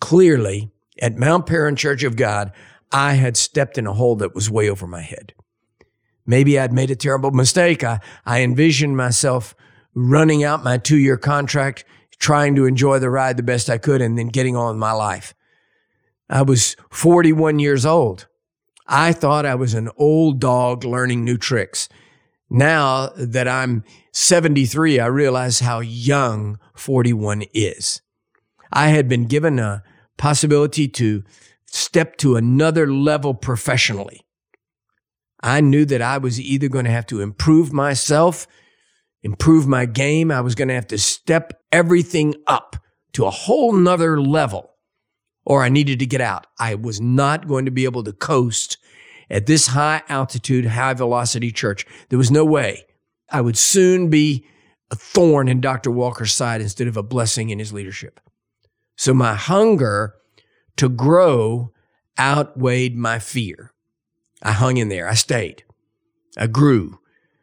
Clearly, 0.00 0.70
at 1.00 1.16
Mount 1.16 1.46
Paran 1.46 1.76
Church 1.76 2.02
of 2.02 2.16
God, 2.16 2.52
I 2.92 3.14
had 3.14 3.36
stepped 3.36 3.78
in 3.78 3.86
a 3.86 3.94
hole 3.94 4.16
that 4.16 4.34
was 4.34 4.50
way 4.50 4.68
over 4.68 4.86
my 4.86 5.02
head. 5.02 5.32
Maybe 6.26 6.58
I'd 6.58 6.72
made 6.72 6.90
a 6.90 6.96
terrible 6.96 7.30
mistake. 7.30 7.82
I, 7.82 8.00
I 8.26 8.42
envisioned 8.42 8.96
myself 8.96 9.54
running 9.94 10.44
out 10.44 10.62
my 10.62 10.78
two 10.78 10.98
year 10.98 11.16
contract, 11.16 11.84
trying 12.18 12.54
to 12.56 12.66
enjoy 12.66 12.98
the 12.98 13.10
ride 13.10 13.36
the 13.36 13.42
best 13.42 13.70
I 13.70 13.78
could, 13.78 14.02
and 14.02 14.18
then 14.18 14.28
getting 14.28 14.56
on 14.56 14.74
with 14.74 14.80
my 14.80 14.92
life. 14.92 15.34
I 16.30 16.42
was 16.42 16.76
41 16.90 17.58
years 17.58 17.84
old. 17.84 18.28
I 18.86 19.12
thought 19.12 19.44
I 19.44 19.56
was 19.56 19.74
an 19.74 19.90
old 19.96 20.40
dog 20.40 20.84
learning 20.84 21.24
new 21.24 21.36
tricks. 21.36 21.88
Now 22.48 23.10
that 23.16 23.48
I'm 23.48 23.82
73, 24.12 25.00
I 25.00 25.06
realize 25.06 25.58
how 25.58 25.80
young 25.80 26.58
41 26.76 27.42
is. 27.52 28.00
I 28.72 28.88
had 28.88 29.08
been 29.08 29.26
given 29.26 29.58
a 29.58 29.82
possibility 30.18 30.86
to 30.86 31.24
step 31.66 32.16
to 32.18 32.36
another 32.36 32.92
level 32.92 33.34
professionally. 33.34 34.20
I 35.42 35.60
knew 35.60 35.84
that 35.86 36.02
I 36.02 36.18
was 36.18 36.40
either 36.40 36.68
going 36.68 36.84
to 36.84 36.90
have 36.92 37.06
to 37.06 37.20
improve 37.20 37.72
myself, 37.72 38.46
improve 39.22 39.66
my 39.66 39.84
game. 39.84 40.30
I 40.30 40.42
was 40.42 40.54
going 40.54 40.68
to 40.68 40.74
have 40.74 40.88
to 40.88 40.98
step 40.98 41.60
everything 41.72 42.36
up 42.46 42.76
to 43.14 43.24
a 43.24 43.30
whole 43.30 43.72
nother 43.72 44.20
level 44.20 44.69
or 45.50 45.64
I 45.64 45.68
needed 45.68 45.98
to 45.98 46.06
get 46.06 46.20
out. 46.20 46.46
I 46.60 46.76
was 46.76 47.00
not 47.00 47.48
going 47.48 47.64
to 47.64 47.72
be 47.72 47.84
able 47.84 48.04
to 48.04 48.12
coast 48.12 48.78
at 49.28 49.46
this 49.46 49.66
high 49.66 50.00
altitude, 50.08 50.64
high 50.64 50.94
velocity 50.94 51.50
church. 51.50 51.84
There 52.08 52.20
was 52.20 52.30
no 52.30 52.44
way. 52.44 52.84
I 53.28 53.40
would 53.40 53.58
soon 53.58 54.10
be 54.10 54.46
a 54.92 54.94
thorn 54.94 55.48
in 55.48 55.60
Dr. 55.60 55.90
Walker's 55.90 56.32
side 56.32 56.60
instead 56.60 56.86
of 56.86 56.96
a 56.96 57.02
blessing 57.02 57.50
in 57.50 57.58
his 57.58 57.72
leadership. 57.72 58.20
So 58.94 59.12
my 59.12 59.34
hunger 59.34 60.14
to 60.76 60.88
grow 60.88 61.72
outweighed 62.16 62.96
my 62.96 63.18
fear. 63.18 63.72
I 64.44 64.52
hung 64.52 64.76
in 64.76 64.88
there. 64.88 65.08
I 65.08 65.14
stayed. 65.14 65.64
I 66.38 66.46
grew. 66.46 67.00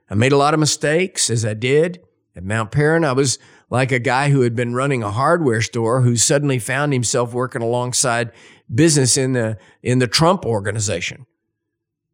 I 0.10 0.16
made 0.16 0.32
a 0.32 0.38
lot 0.38 0.54
of 0.54 0.62
mistakes 0.62 1.30
as 1.30 1.44
I 1.44 1.56
did. 1.56 2.00
At 2.38 2.46
Mount 2.46 2.72
Paran, 2.72 3.04
I 3.04 3.12
was 3.12 3.38
like 3.69 3.91
a 3.91 4.00
guy 4.00 4.29
who 4.29 4.41
had 4.41 4.55
been 4.55 4.74
running 4.74 5.03
a 5.03 5.12
hardware 5.12 5.62
store 5.62 6.01
who 6.01 6.15
suddenly 6.15 6.59
found 6.59 6.93
himself 6.93 7.33
working 7.33 7.62
alongside 7.62 8.31
business 8.74 9.17
in 9.17 9.33
the 9.33 9.57
in 9.81 10.00
the 10.00 10.07
Trump 10.07 10.45
organization. 10.45 11.25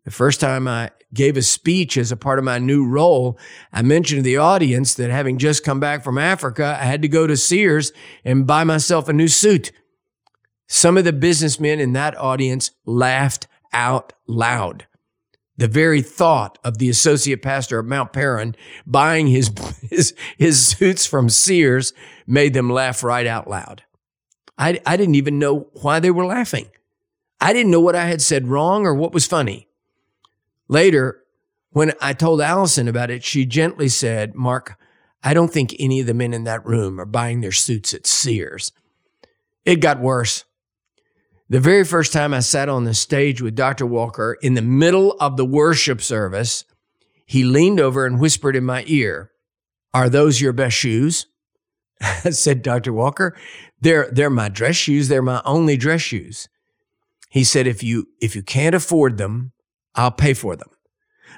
The 0.06 0.12
first 0.12 0.42
time 0.42 0.68
I 0.68 0.92
gave 1.14 1.38
a 1.38 1.42
speech 1.42 1.96
as 1.96 2.12
a 2.12 2.18
part 2.18 2.40
of 2.40 2.46
my 2.46 2.58
new 2.58 2.86
role, 2.86 3.38
I 3.72 3.84
mentioned 3.84 4.20
to 4.20 4.24
the 4.24 4.38
audience 4.38 4.96
that 4.96 5.10
having 5.10 5.38
just 5.38 5.64
come 5.64 5.80
back 5.80 6.04
from 6.04 6.18
Africa, 6.18 6.78
I 6.80 6.86
had 6.86 7.02
to 7.04 7.08
go 7.08 7.26
to 7.26 7.38
Sears 7.38 7.94
and 8.26 8.48
buy 8.48 8.64
myself 8.64 9.08
a 9.08 9.14
new 9.14 9.30
suit. 9.30 9.72
Some 10.68 10.98
of 10.98 11.06
the 11.06 11.14
businessmen 11.14 11.80
in 11.80 11.94
that 11.94 12.18
audience 12.18 12.72
laughed 12.86 13.48
out 13.72 14.12
loud. 14.28 14.88
The 15.64 15.70
very 15.70 16.02
thought 16.02 16.60
of 16.66 16.78
the 16.78 16.90
associate 16.90 17.42
pastor 17.42 17.80
of 17.80 17.86
Mount 17.86 18.12
Paran 18.12 18.58
buying 18.86 19.28
his, 19.28 19.50
his, 19.90 20.14
his 20.38 20.68
suits 20.68 21.06
from 21.06 21.30
Sears 21.30 21.94
made 22.28 22.54
them 22.54 22.70
laugh 22.70 23.02
right 23.02 23.26
out 23.26 23.50
loud. 23.50 23.84
I, 24.58 24.82
I 24.86 24.98
didn't 24.98 25.16
even 25.16 25.40
know 25.40 25.70
why 25.82 26.02
they 26.02 26.12
were 26.12 26.26
laughing. 26.26 26.66
I 27.40 27.54
didn't 27.54 27.72
know 27.72 27.80
what 27.80 27.96
I 27.96 28.08
had 28.08 28.22
said 28.22 28.50
wrong 28.50 28.86
or 28.86 28.94
what 28.94 29.14
was 29.14 29.26
funny. 29.26 29.70
Later, 30.68 31.24
when 31.70 31.94
I 32.02 32.12
told 32.12 32.42
Allison 32.42 32.90
about 32.90 33.10
it, 33.10 33.24
she 33.24 33.46
gently 33.46 33.88
said, 33.88 34.36
Mark, 34.36 34.78
I 35.24 35.34
don't 35.34 35.54
think 35.54 35.74
any 35.80 36.02
of 36.02 36.08
the 36.08 36.14
men 36.14 36.34
in 36.34 36.44
that 36.44 36.66
room 36.66 37.00
are 37.00 37.06
buying 37.06 37.40
their 37.40 37.54
suits 37.54 37.94
at 37.94 38.06
Sears. 38.06 38.74
It 39.64 39.78
got 39.78 40.02
worse. 40.02 40.44
The 41.50 41.60
very 41.60 41.84
first 41.84 42.14
time 42.14 42.34
I 42.34 42.40
sat 42.40 42.70
on 42.70 42.86
the 42.86 42.94
stage 42.94 43.42
with 43.42 43.56
Dr. 43.56 43.86
Walker 43.86 44.38
in 44.42 44.54
the 44.54 44.62
middle 44.62 45.14
of 45.20 45.38
the 45.38 45.46
worship 45.46 46.02
service, 46.02 46.66
he 47.26 47.44
leaned 47.44 47.80
over 47.80 48.06
and 48.06 48.20
whispered 48.20 48.56
in 48.56 48.64
my 48.64 48.84
ear, 48.88 49.32
Are 49.94 50.10
those 50.10 50.42
your 50.42 50.54
best 50.54 50.76
shoes? 50.78 51.28
Said, 52.30 52.62
Dr. 52.62 52.94
Walker, 52.94 53.36
they're, 53.82 54.10
they're 54.12 54.30
my 54.30 54.50
dress 54.50 54.76
shoes. 54.76 55.08
They're 55.10 55.22
my 55.22 55.42
only 55.46 55.78
dress 55.78 56.02
shoes. 56.02 56.48
He 57.30 57.44
said, 57.44 57.66
if 57.66 57.82
you, 57.82 58.10
if 58.22 58.36
you 58.36 58.44
can't 58.44 58.76
afford 58.76 59.18
them, 59.18 59.54
I'll 59.96 60.12
pay 60.12 60.36
for 60.36 60.56
them. 60.56 60.70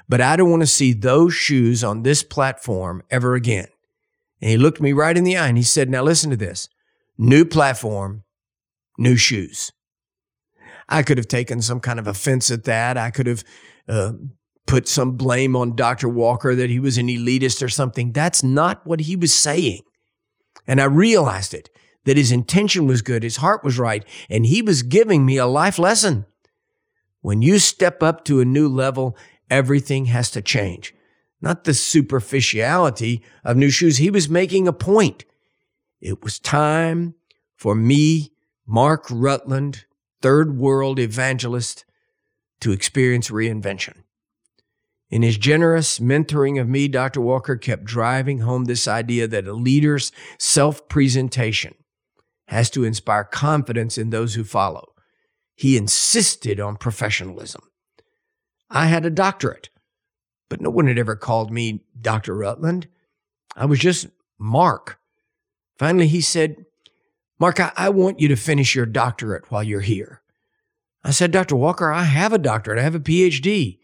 But 0.08 0.20
I 0.20 0.36
don't 0.36 0.50
want 0.50 0.62
to 0.62 0.66
see 0.66 0.92
those 0.92 1.32
shoes 1.32 1.82
on 1.82 2.02
this 2.02 2.22
platform 2.22 3.02
ever 3.10 3.34
again. 3.34 3.68
And 4.42 4.50
he 4.50 4.58
looked 4.58 4.78
me 4.78 4.92
right 4.92 5.16
in 5.16 5.24
the 5.24 5.38
eye 5.38 5.48
and 5.48 5.56
he 5.56 5.64
said, 5.64 5.88
Now 5.88 6.02
listen 6.02 6.28
to 6.30 6.36
this 6.36 6.68
new 7.16 7.46
platform, 7.46 8.24
new 8.98 9.16
shoes. 9.16 9.72
I 10.88 11.02
could 11.02 11.18
have 11.18 11.28
taken 11.28 11.62
some 11.62 11.80
kind 11.80 11.98
of 11.98 12.06
offense 12.06 12.50
at 12.50 12.64
that. 12.64 12.96
I 12.96 13.10
could 13.10 13.26
have 13.26 13.44
uh, 13.88 14.12
put 14.66 14.88
some 14.88 15.12
blame 15.12 15.56
on 15.56 15.76
Dr. 15.76 16.08
Walker 16.08 16.54
that 16.54 16.70
he 16.70 16.80
was 16.80 16.98
an 16.98 17.08
elitist 17.08 17.62
or 17.62 17.68
something. 17.68 18.12
That's 18.12 18.42
not 18.42 18.86
what 18.86 19.00
he 19.00 19.16
was 19.16 19.32
saying. 19.32 19.82
And 20.66 20.80
I 20.80 20.84
realized 20.84 21.54
it 21.54 21.70
that 22.04 22.16
his 22.16 22.32
intention 22.32 22.86
was 22.86 23.02
good, 23.02 23.22
his 23.22 23.38
heart 23.38 23.64
was 23.64 23.78
right, 23.78 24.04
and 24.30 24.46
he 24.46 24.62
was 24.62 24.82
giving 24.82 25.26
me 25.26 25.36
a 25.36 25.46
life 25.46 25.78
lesson. 25.78 26.24
When 27.20 27.42
you 27.42 27.58
step 27.58 28.02
up 28.02 28.24
to 28.24 28.40
a 28.40 28.44
new 28.44 28.68
level, 28.68 29.16
everything 29.50 30.06
has 30.06 30.30
to 30.32 30.42
change. 30.42 30.94
Not 31.40 31.64
the 31.64 31.74
superficiality 31.74 33.22
of 33.44 33.56
new 33.56 33.70
shoes. 33.70 33.98
He 33.98 34.10
was 34.10 34.28
making 34.28 34.68
a 34.68 34.72
point. 34.72 35.24
It 36.00 36.22
was 36.22 36.38
time 36.38 37.14
for 37.56 37.74
me, 37.74 38.32
Mark 38.66 39.06
Rutland, 39.10 39.85
third 40.22 40.56
world 40.58 40.98
evangelist 40.98 41.84
to 42.60 42.72
experience 42.72 43.30
reinvention. 43.30 44.02
In 45.08 45.22
his 45.22 45.38
generous 45.38 45.98
mentoring 46.00 46.60
of 46.60 46.68
me, 46.68 46.88
Dr. 46.88 47.20
Walker 47.20 47.56
kept 47.56 47.84
driving 47.84 48.40
home 48.40 48.64
this 48.64 48.88
idea 48.88 49.28
that 49.28 49.46
a 49.46 49.52
leader's 49.52 50.10
self 50.38 50.88
presentation 50.88 51.74
has 52.48 52.70
to 52.70 52.84
inspire 52.84 53.24
confidence 53.24 53.98
in 53.98 54.10
those 54.10 54.34
who 54.34 54.44
follow. 54.44 54.92
He 55.54 55.76
insisted 55.76 56.60
on 56.60 56.76
professionalism. 56.76 57.62
I 58.68 58.86
had 58.86 59.06
a 59.06 59.10
doctorate, 59.10 59.70
but 60.48 60.60
no 60.60 60.70
one 60.70 60.86
had 60.86 60.98
ever 60.98 61.16
called 61.16 61.52
me 61.52 61.84
Dr. 62.00 62.34
Rutland. 62.34 62.88
I 63.54 63.64
was 63.64 63.78
just 63.78 64.08
Mark. 64.38 64.98
Finally, 65.78 66.08
he 66.08 66.20
said, 66.20 66.66
Mark, 67.38 67.60
I, 67.60 67.72
I 67.76 67.88
want 67.90 68.20
you 68.20 68.28
to 68.28 68.36
finish 68.36 68.74
your 68.74 68.86
doctorate 68.86 69.50
while 69.50 69.62
you're 69.62 69.80
here. 69.80 70.22
I 71.04 71.10
said, 71.10 71.30
Dr. 71.30 71.56
Walker, 71.56 71.90
I 71.92 72.02
have 72.02 72.32
a 72.32 72.38
doctorate. 72.38 72.78
I 72.78 72.82
have 72.82 72.94
a 72.94 73.00
PhD. 73.00 73.78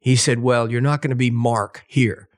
He 0.00 0.16
said, 0.16 0.40
Well, 0.40 0.70
you're 0.70 0.80
not 0.80 1.02
going 1.02 1.10
to 1.10 1.16
be 1.16 1.30
Mark 1.30 1.84
here. 1.86 2.28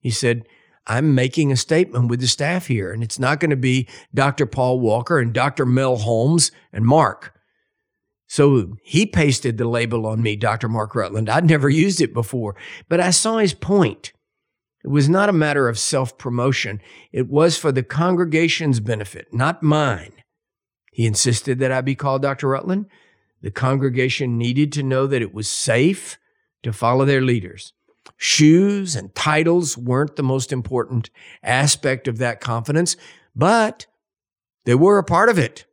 He 0.00 0.10
said, 0.10 0.46
I'm 0.86 1.14
making 1.14 1.50
a 1.50 1.56
statement 1.56 2.08
with 2.08 2.20
the 2.20 2.28
staff 2.28 2.66
here, 2.66 2.92
and 2.92 3.02
it's 3.02 3.18
not 3.18 3.40
going 3.40 3.50
to 3.50 3.56
be 3.56 3.88
Dr. 4.12 4.46
Paul 4.46 4.80
Walker 4.80 5.18
and 5.18 5.32
Dr. 5.32 5.64
Mel 5.64 5.96
Holmes 5.96 6.52
and 6.72 6.84
Mark. 6.84 7.32
So 8.26 8.76
he 8.82 9.06
pasted 9.06 9.56
the 9.56 9.68
label 9.68 10.06
on 10.06 10.22
me, 10.22 10.36
Dr. 10.36 10.68
Mark 10.68 10.94
Rutland. 10.94 11.30
I'd 11.30 11.48
never 11.48 11.68
used 11.68 12.00
it 12.00 12.12
before, 12.12 12.56
but 12.88 13.00
I 13.00 13.10
saw 13.10 13.38
his 13.38 13.54
point. 13.54 14.12
It 14.84 14.90
was 14.90 15.08
not 15.08 15.30
a 15.30 15.32
matter 15.32 15.68
of 15.68 15.78
self 15.78 16.18
promotion, 16.18 16.80
it 17.10 17.28
was 17.28 17.56
for 17.56 17.72
the 17.72 17.82
congregation's 17.82 18.80
benefit, 18.80 19.32
not 19.32 19.62
mine. 19.62 20.12
He 20.92 21.06
insisted 21.06 21.58
that 21.58 21.72
I 21.72 21.80
be 21.80 21.94
called 21.94 22.22
Dr. 22.22 22.48
Rutland. 22.48 22.86
The 23.40 23.50
congregation 23.50 24.38
needed 24.38 24.72
to 24.72 24.82
know 24.82 25.06
that 25.06 25.22
it 25.22 25.34
was 25.34 25.48
safe 25.48 26.18
to 26.62 26.72
follow 26.72 27.04
their 27.04 27.22
leaders. 27.22 27.72
Shoes 28.16 28.94
and 28.94 29.14
titles 29.14 29.76
weren't 29.76 30.16
the 30.16 30.22
most 30.22 30.52
important 30.52 31.10
aspect 31.42 32.06
of 32.06 32.18
that 32.18 32.40
confidence, 32.40 32.96
but 33.34 33.86
they 34.66 34.74
were 34.74 34.98
a 34.98 35.04
part 35.04 35.28
of 35.28 35.38
it. 35.38 35.66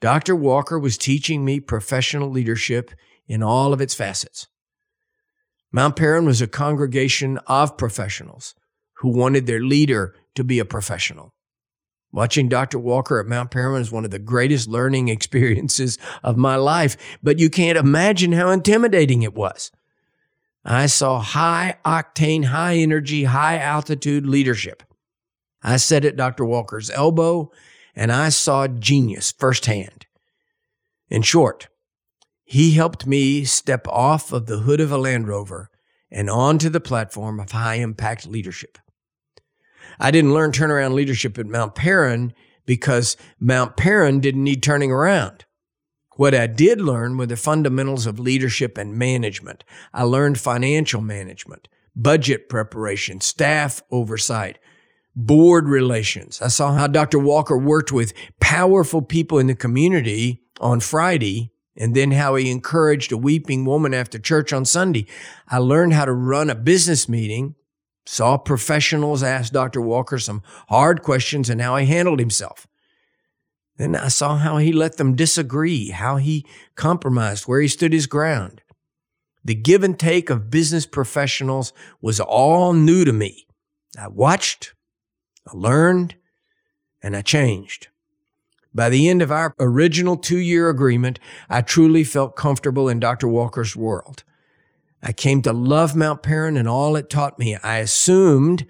Dr. 0.00 0.36
Walker 0.36 0.78
was 0.78 0.96
teaching 0.96 1.44
me 1.44 1.60
professional 1.60 2.30
leadership 2.30 2.92
in 3.26 3.42
all 3.42 3.72
of 3.72 3.80
its 3.80 3.94
facets. 3.94 4.46
Mount 5.70 5.96
Paran 5.96 6.24
was 6.24 6.40
a 6.40 6.46
congregation 6.46 7.38
of 7.46 7.76
professionals 7.76 8.54
who 8.94 9.08
wanted 9.08 9.46
their 9.46 9.60
leader 9.60 10.14
to 10.34 10.42
be 10.42 10.58
a 10.58 10.64
professional. 10.64 11.34
Watching 12.10 12.48
Dr. 12.48 12.78
Walker 12.78 13.20
at 13.20 13.26
Mount 13.26 13.50
Paran 13.50 13.74
was 13.74 13.92
one 13.92 14.06
of 14.06 14.10
the 14.10 14.18
greatest 14.18 14.68
learning 14.68 15.08
experiences 15.08 15.98
of 16.22 16.36
my 16.36 16.56
life, 16.56 16.96
but 17.22 17.38
you 17.38 17.50
can't 17.50 17.76
imagine 17.76 18.32
how 18.32 18.50
intimidating 18.50 19.22
it 19.22 19.34
was. 19.34 19.70
I 20.64 20.86
saw 20.86 21.20
high 21.20 21.76
octane, 21.84 22.46
high 22.46 22.76
energy, 22.76 23.24
high 23.24 23.58
altitude 23.58 24.26
leadership. 24.26 24.82
I 25.62 25.76
sat 25.76 26.04
at 26.04 26.16
Dr. 26.16 26.44
Walker's 26.44 26.90
elbow 26.90 27.50
and 27.94 28.12
I 28.12 28.28
saw 28.30 28.68
genius 28.68 29.32
firsthand. 29.32 30.06
In 31.10 31.22
short, 31.22 31.68
he 32.50 32.70
helped 32.70 33.06
me 33.06 33.44
step 33.44 33.86
off 33.88 34.32
of 34.32 34.46
the 34.46 34.60
hood 34.60 34.80
of 34.80 34.90
a 34.90 34.96
Land 34.96 35.28
Rover 35.28 35.68
and 36.10 36.30
onto 36.30 36.70
the 36.70 36.80
platform 36.80 37.38
of 37.38 37.50
high 37.50 37.74
impact 37.74 38.26
leadership. 38.26 38.78
I 40.00 40.10
didn't 40.10 40.32
learn 40.32 40.52
turnaround 40.52 40.94
leadership 40.94 41.36
at 41.36 41.44
Mount 41.44 41.74
Paran 41.74 42.32
because 42.64 43.18
Mount 43.38 43.76
Paran 43.76 44.20
didn't 44.20 44.44
need 44.44 44.62
turning 44.62 44.90
around. 44.90 45.44
What 46.16 46.34
I 46.34 46.46
did 46.46 46.80
learn 46.80 47.18
were 47.18 47.26
the 47.26 47.36
fundamentals 47.36 48.06
of 48.06 48.18
leadership 48.18 48.78
and 48.78 48.96
management. 48.96 49.62
I 49.92 50.04
learned 50.04 50.40
financial 50.40 51.02
management, 51.02 51.68
budget 51.94 52.48
preparation, 52.48 53.20
staff 53.20 53.82
oversight, 53.90 54.58
board 55.14 55.68
relations. 55.68 56.40
I 56.40 56.48
saw 56.48 56.72
how 56.72 56.86
Dr. 56.86 57.18
Walker 57.18 57.58
worked 57.58 57.92
with 57.92 58.14
powerful 58.40 59.02
people 59.02 59.38
in 59.38 59.48
the 59.48 59.54
community 59.54 60.44
on 60.62 60.80
Friday 60.80 61.52
and 61.78 61.94
then 61.94 62.10
how 62.10 62.34
he 62.34 62.50
encouraged 62.50 63.12
a 63.12 63.16
weeping 63.16 63.64
woman 63.64 63.94
after 63.94 64.18
church 64.18 64.52
on 64.52 64.64
Sunday. 64.64 65.06
I 65.48 65.58
learned 65.58 65.94
how 65.94 66.04
to 66.04 66.12
run 66.12 66.50
a 66.50 66.54
business 66.54 67.08
meeting, 67.08 67.54
saw 68.04 68.36
professionals 68.36 69.22
ask 69.22 69.52
Dr. 69.52 69.80
Walker 69.80 70.18
some 70.18 70.42
hard 70.68 71.02
questions 71.02 71.48
and 71.48 71.60
how 71.60 71.76
he 71.76 71.86
handled 71.86 72.18
himself. 72.18 72.66
Then 73.76 73.94
I 73.94 74.08
saw 74.08 74.36
how 74.36 74.58
he 74.58 74.72
let 74.72 74.96
them 74.96 75.14
disagree, 75.14 75.90
how 75.90 76.16
he 76.16 76.44
compromised, 76.74 77.44
where 77.44 77.60
he 77.60 77.68
stood 77.68 77.92
his 77.92 78.06
ground. 78.06 78.60
The 79.44 79.54
give 79.54 79.84
and 79.84 79.96
take 79.96 80.30
of 80.30 80.50
business 80.50 80.84
professionals 80.84 81.72
was 82.02 82.18
all 82.18 82.72
new 82.72 83.04
to 83.04 83.12
me. 83.12 83.46
I 83.96 84.08
watched, 84.08 84.74
I 85.46 85.56
learned, 85.56 86.16
and 87.00 87.16
I 87.16 87.22
changed. 87.22 87.88
By 88.74 88.90
the 88.90 89.08
end 89.08 89.22
of 89.22 89.32
our 89.32 89.54
original 89.58 90.16
two 90.16 90.38
year 90.38 90.68
agreement, 90.68 91.18
I 91.48 91.62
truly 91.62 92.04
felt 92.04 92.36
comfortable 92.36 92.88
in 92.88 93.00
Dr. 93.00 93.28
Walker's 93.28 93.74
world. 93.74 94.24
I 95.02 95.12
came 95.12 95.42
to 95.42 95.52
love 95.52 95.96
Mount 95.96 96.22
Paran 96.22 96.56
and 96.56 96.68
all 96.68 96.96
it 96.96 97.08
taught 97.08 97.38
me. 97.38 97.56
I 97.56 97.78
assumed 97.78 98.66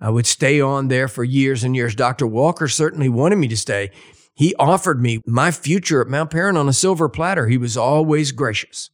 I 0.00 0.10
would 0.10 0.26
stay 0.26 0.60
on 0.60 0.88
there 0.88 1.08
for 1.08 1.24
years 1.24 1.64
and 1.64 1.74
years. 1.74 1.94
Dr. 1.94 2.26
Walker 2.26 2.68
certainly 2.68 3.08
wanted 3.08 3.36
me 3.36 3.48
to 3.48 3.56
stay. 3.56 3.90
He 4.34 4.54
offered 4.54 5.02
me 5.02 5.20
my 5.26 5.50
future 5.50 6.00
at 6.00 6.08
Mount 6.08 6.30
Paran 6.30 6.56
on 6.56 6.68
a 6.68 6.72
silver 6.72 7.08
platter. 7.08 7.48
He 7.48 7.58
was 7.58 7.76
always 7.76 8.32
gracious. 8.32 8.90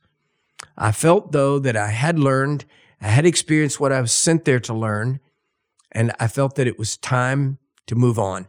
I 0.76 0.92
felt, 0.92 1.32
though, 1.32 1.58
that 1.58 1.76
I 1.76 1.88
had 1.88 2.18
learned, 2.18 2.64
I 3.00 3.08
had 3.08 3.26
experienced 3.26 3.78
what 3.78 3.92
I 3.92 4.00
was 4.00 4.12
sent 4.12 4.44
there 4.44 4.60
to 4.60 4.74
learn, 4.74 5.20
and 5.92 6.12
I 6.18 6.28
felt 6.28 6.56
that 6.56 6.66
it 6.66 6.78
was 6.78 6.96
time 6.96 7.58
to 7.86 7.94
move 7.94 8.18
on. 8.18 8.48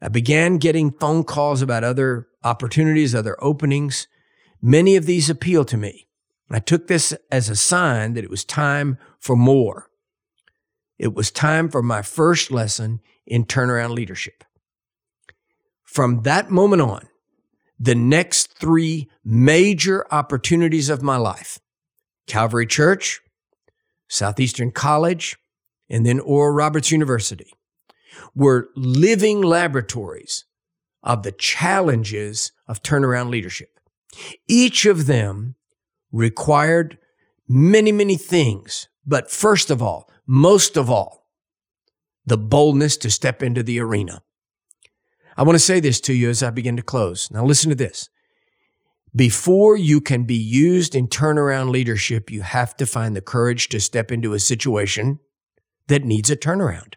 I 0.00 0.08
began 0.08 0.58
getting 0.58 0.92
phone 0.92 1.24
calls 1.24 1.62
about 1.62 1.84
other 1.84 2.28
opportunities, 2.44 3.14
other 3.14 3.36
openings. 3.42 4.06
Many 4.62 4.96
of 4.96 5.06
these 5.06 5.28
appealed 5.28 5.68
to 5.68 5.76
me. 5.76 6.06
I 6.50 6.60
took 6.60 6.86
this 6.86 7.12
as 7.30 7.48
a 7.48 7.56
sign 7.56 8.14
that 8.14 8.24
it 8.24 8.30
was 8.30 8.44
time 8.44 8.98
for 9.18 9.36
more. 9.36 9.90
It 10.98 11.14
was 11.14 11.30
time 11.30 11.68
for 11.68 11.82
my 11.82 12.02
first 12.02 12.50
lesson 12.50 13.00
in 13.26 13.44
turnaround 13.44 13.90
leadership. 13.90 14.44
From 15.84 16.22
that 16.22 16.50
moment 16.50 16.82
on, 16.82 17.08
the 17.78 17.94
next 17.94 18.58
three 18.58 19.08
major 19.24 20.06
opportunities 20.10 20.88
of 20.88 21.02
my 21.02 21.16
life 21.16 21.58
Calvary 22.26 22.66
Church, 22.66 23.20
Southeastern 24.08 24.70
College, 24.70 25.36
and 25.88 26.04
then 26.04 26.20
Oral 26.20 26.54
Roberts 26.54 26.90
University 26.90 27.52
were 28.34 28.68
living 28.76 29.42
laboratories 29.42 30.44
of 31.02 31.22
the 31.22 31.32
challenges 31.32 32.52
of 32.66 32.82
turnaround 32.82 33.30
leadership. 33.30 33.78
Each 34.46 34.86
of 34.86 35.06
them 35.06 35.54
required 36.12 36.98
many, 37.48 37.92
many 37.92 38.16
things, 38.16 38.88
but 39.06 39.30
first 39.30 39.70
of 39.70 39.82
all, 39.82 40.10
most 40.26 40.76
of 40.76 40.90
all, 40.90 41.26
the 42.26 42.38
boldness 42.38 42.96
to 42.98 43.10
step 43.10 43.42
into 43.42 43.62
the 43.62 43.80
arena. 43.80 44.22
I 45.36 45.42
want 45.42 45.54
to 45.54 45.64
say 45.64 45.80
this 45.80 46.00
to 46.02 46.12
you 46.12 46.28
as 46.28 46.42
I 46.42 46.50
begin 46.50 46.76
to 46.76 46.82
close. 46.82 47.30
Now, 47.30 47.44
listen 47.44 47.70
to 47.70 47.76
this. 47.76 48.10
Before 49.16 49.76
you 49.76 50.00
can 50.00 50.24
be 50.24 50.36
used 50.36 50.94
in 50.94 51.08
turnaround 51.08 51.70
leadership, 51.70 52.30
you 52.30 52.42
have 52.42 52.76
to 52.76 52.86
find 52.86 53.16
the 53.16 53.22
courage 53.22 53.68
to 53.70 53.80
step 53.80 54.12
into 54.12 54.34
a 54.34 54.38
situation 54.38 55.20
that 55.86 56.04
needs 56.04 56.30
a 56.30 56.36
turnaround. 56.36 56.94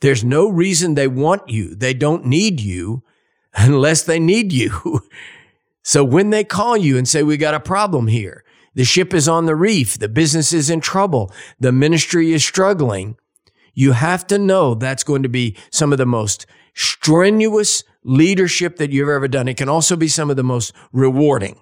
There's 0.00 0.24
no 0.24 0.48
reason 0.48 0.94
they 0.94 1.08
want 1.08 1.48
you. 1.48 1.74
They 1.74 1.94
don't 1.94 2.26
need 2.26 2.60
you 2.60 3.02
unless 3.54 4.02
they 4.02 4.18
need 4.18 4.52
you. 4.52 5.02
so 5.82 6.04
when 6.04 6.30
they 6.30 6.44
call 6.44 6.76
you 6.76 6.96
and 6.96 7.08
say, 7.08 7.22
we 7.22 7.36
got 7.36 7.54
a 7.54 7.60
problem 7.60 8.06
here, 8.08 8.44
the 8.74 8.84
ship 8.84 9.12
is 9.12 9.28
on 9.28 9.46
the 9.46 9.56
reef, 9.56 9.98
the 9.98 10.08
business 10.08 10.52
is 10.52 10.70
in 10.70 10.80
trouble, 10.80 11.32
the 11.58 11.72
ministry 11.72 12.32
is 12.32 12.44
struggling, 12.44 13.16
you 13.74 13.92
have 13.92 14.26
to 14.28 14.38
know 14.38 14.74
that's 14.74 15.04
going 15.04 15.22
to 15.22 15.28
be 15.28 15.56
some 15.70 15.92
of 15.92 15.98
the 15.98 16.06
most 16.06 16.46
strenuous 16.74 17.82
leadership 18.04 18.76
that 18.76 18.90
you've 18.90 19.08
ever 19.08 19.28
done. 19.28 19.48
It 19.48 19.56
can 19.56 19.68
also 19.68 19.96
be 19.96 20.08
some 20.08 20.30
of 20.30 20.36
the 20.36 20.42
most 20.42 20.72
rewarding. 20.92 21.60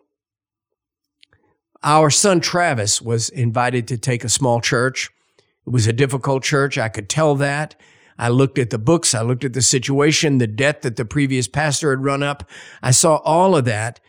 Our 1.82 2.10
son 2.10 2.40
Travis 2.40 3.00
was 3.00 3.28
invited 3.28 3.86
to 3.88 3.98
take 3.98 4.24
a 4.24 4.28
small 4.28 4.60
church. 4.60 5.10
It 5.66 5.70
was 5.70 5.86
a 5.86 5.92
difficult 5.92 6.42
church. 6.42 6.76
I 6.76 6.88
could 6.88 7.08
tell 7.08 7.34
that. 7.36 7.76
I 8.18 8.28
looked 8.28 8.58
at 8.58 8.70
the 8.70 8.78
books. 8.78 9.14
I 9.14 9.22
looked 9.22 9.44
at 9.44 9.52
the 9.52 9.62
situation, 9.62 10.38
the 10.38 10.46
debt 10.46 10.82
that 10.82 10.96
the 10.96 11.04
previous 11.04 11.46
pastor 11.48 11.90
had 11.90 12.04
run 12.04 12.22
up. 12.22 12.48
I 12.82 12.90
saw 12.90 13.16
all 13.16 13.56
of 13.56 13.64
that. 13.66 14.00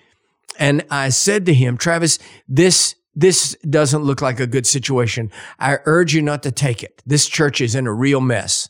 And 0.58 0.86
I 0.90 1.10
said 1.10 1.46
to 1.46 1.54
him, 1.54 1.78
Travis, 1.78 2.20
this, 2.48 2.96
this 3.16 3.56
doesn't 3.70 4.04
look 4.04 4.22
like 4.22 4.40
a 4.40 4.48
good 4.48 4.68
situation. 4.68 5.32
I 5.60 5.78
urge 5.86 6.14
you 6.14 6.22
not 6.22 6.44
to 6.44 6.52
take 6.52 6.84
it. 6.84 7.02
This 7.06 7.28
church 7.28 7.62
is 7.62 7.76
in 7.76 7.88
a 7.88 7.94
real 7.94 8.20
mess. 8.20 8.70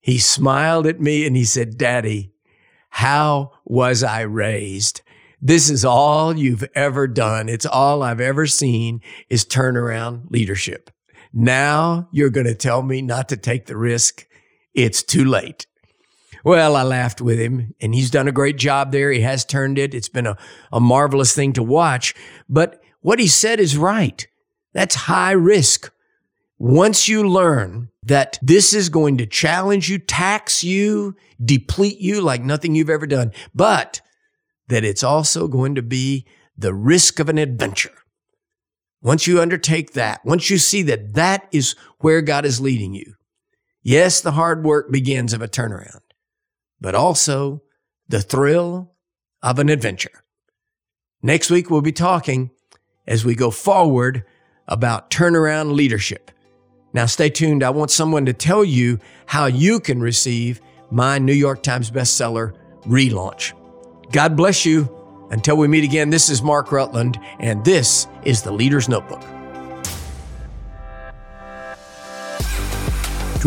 He 0.00 0.18
smiled 0.18 0.86
at 0.86 1.00
me 1.00 1.26
and 1.26 1.36
he 1.36 1.44
said, 1.44 1.78
Daddy, 1.78 2.32
how 2.90 3.52
was 3.64 4.02
I 4.02 4.22
raised? 4.22 5.02
This 5.40 5.70
is 5.70 5.84
all 5.84 6.36
you've 6.36 6.64
ever 6.74 7.06
done. 7.06 7.48
It's 7.48 7.66
all 7.66 8.02
I've 8.02 8.20
ever 8.20 8.46
seen 8.46 9.00
is 9.28 9.44
turnaround 9.44 10.30
leadership. 10.30 10.90
Now 11.32 12.08
you're 12.10 12.30
going 12.30 12.46
to 12.46 12.54
tell 12.54 12.82
me 12.82 13.02
not 13.02 13.28
to 13.28 13.36
take 13.36 13.66
the 13.66 13.76
risk 13.76 14.26
it's 14.84 15.02
too 15.02 15.24
late. 15.24 15.66
Well, 16.44 16.76
I 16.76 16.82
laughed 16.82 17.20
with 17.20 17.38
him, 17.38 17.74
and 17.80 17.94
he's 17.94 18.10
done 18.10 18.28
a 18.28 18.32
great 18.32 18.56
job 18.56 18.92
there. 18.92 19.10
He 19.10 19.20
has 19.22 19.44
turned 19.44 19.78
it. 19.78 19.94
It's 19.94 20.08
been 20.08 20.26
a, 20.26 20.36
a 20.72 20.80
marvelous 20.80 21.34
thing 21.34 21.52
to 21.54 21.62
watch. 21.62 22.14
But 22.48 22.80
what 23.00 23.18
he 23.18 23.26
said 23.26 23.60
is 23.60 23.76
right. 23.76 24.26
That's 24.72 24.94
high 24.94 25.32
risk. 25.32 25.92
Once 26.58 27.08
you 27.08 27.28
learn 27.28 27.90
that 28.02 28.38
this 28.40 28.72
is 28.72 28.88
going 28.88 29.18
to 29.18 29.26
challenge 29.26 29.88
you, 29.88 29.98
tax 29.98 30.62
you, 30.62 31.14
deplete 31.44 31.98
you 31.98 32.20
like 32.20 32.42
nothing 32.42 32.74
you've 32.74 32.90
ever 32.90 33.06
done, 33.06 33.32
but 33.54 34.00
that 34.68 34.84
it's 34.84 35.02
also 35.02 35.48
going 35.48 35.74
to 35.74 35.82
be 35.82 36.26
the 36.56 36.74
risk 36.74 37.18
of 37.20 37.28
an 37.28 37.38
adventure. 37.38 37.94
Once 39.00 39.26
you 39.26 39.40
undertake 39.40 39.92
that, 39.92 40.24
once 40.24 40.50
you 40.50 40.58
see 40.58 40.82
that 40.82 41.14
that 41.14 41.48
is 41.52 41.76
where 41.98 42.20
God 42.20 42.44
is 42.44 42.60
leading 42.60 42.94
you, 42.94 43.14
Yes, 43.82 44.20
the 44.20 44.32
hard 44.32 44.64
work 44.64 44.90
begins 44.90 45.32
of 45.32 45.42
a 45.42 45.48
turnaround, 45.48 46.00
but 46.80 46.94
also 46.94 47.62
the 48.08 48.20
thrill 48.20 48.94
of 49.42 49.58
an 49.58 49.68
adventure. 49.68 50.24
Next 51.22 51.50
week, 51.50 51.70
we'll 51.70 51.80
be 51.80 51.92
talking 51.92 52.50
as 53.06 53.24
we 53.24 53.34
go 53.34 53.50
forward 53.50 54.24
about 54.66 55.10
turnaround 55.10 55.74
leadership. 55.74 56.30
Now, 56.92 57.06
stay 57.06 57.30
tuned. 57.30 57.62
I 57.62 57.70
want 57.70 57.90
someone 57.90 58.26
to 58.26 58.32
tell 58.32 58.64
you 58.64 58.98
how 59.26 59.46
you 59.46 59.80
can 59.80 60.00
receive 60.00 60.60
my 60.90 61.18
New 61.18 61.32
York 61.32 61.62
Times 61.62 61.90
bestseller 61.90 62.54
relaunch. 62.82 63.52
God 64.12 64.36
bless 64.36 64.64
you. 64.64 64.94
Until 65.30 65.56
we 65.58 65.68
meet 65.68 65.84
again, 65.84 66.08
this 66.08 66.30
is 66.30 66.42
Mark 66.42 66.72
Rutland, 66.72 67.20
and 67.38 67.62
this 67.62 68.06
is 68.24 68.40
the 68.40 68.50
Leader's 68.52 68.88
Notebook. 68.88 69.22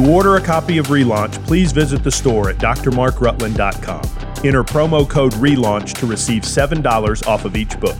To 0.02 0.12
order 0.12 0.38
a 0.38 0.42
copy 0.42 0.80
of 0.80 0.88
Relaunch, 0.88 1.34
please 1.46 1.72
visit 1.72 2.04
the 2.04 2.10
store 2.10 2.50
at 2.50 2.56
drmarkrutland.com. 2.58 4.02
Enter 4.44 4.64
promo 4.64 5.08
code 5.08 5.32
RELAUNCH 5.36 5.94
to 5.94 6.08
receive 6.08 6.42
$7 6.42 7.28
off 7.28 7.46
of 7.46 7.56
each 7.56 7.80
book. 7.80 7.96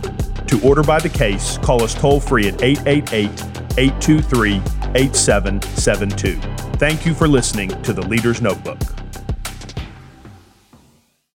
To 0.48 0.60
order 0.66 0.82
by 0.82 0.98
the 0.98 1.08
case, 1.08 1.58
call 1.58 1.80
us 1.80 1.94
toll 1.94 2.18
free 2.18 2.48
at 2.48 2.60
888 2.60 3.30
823 3.78 4.54
8772. 4.96 6.40
Thank 6.78 7.06
you 7.06 7.14
for 7.14 7.28
listening 7.28 7.68
to 7.82 7.92
The 7.92 8.02
Leader's 8.02 8.42
Notebook. 8.42 8.80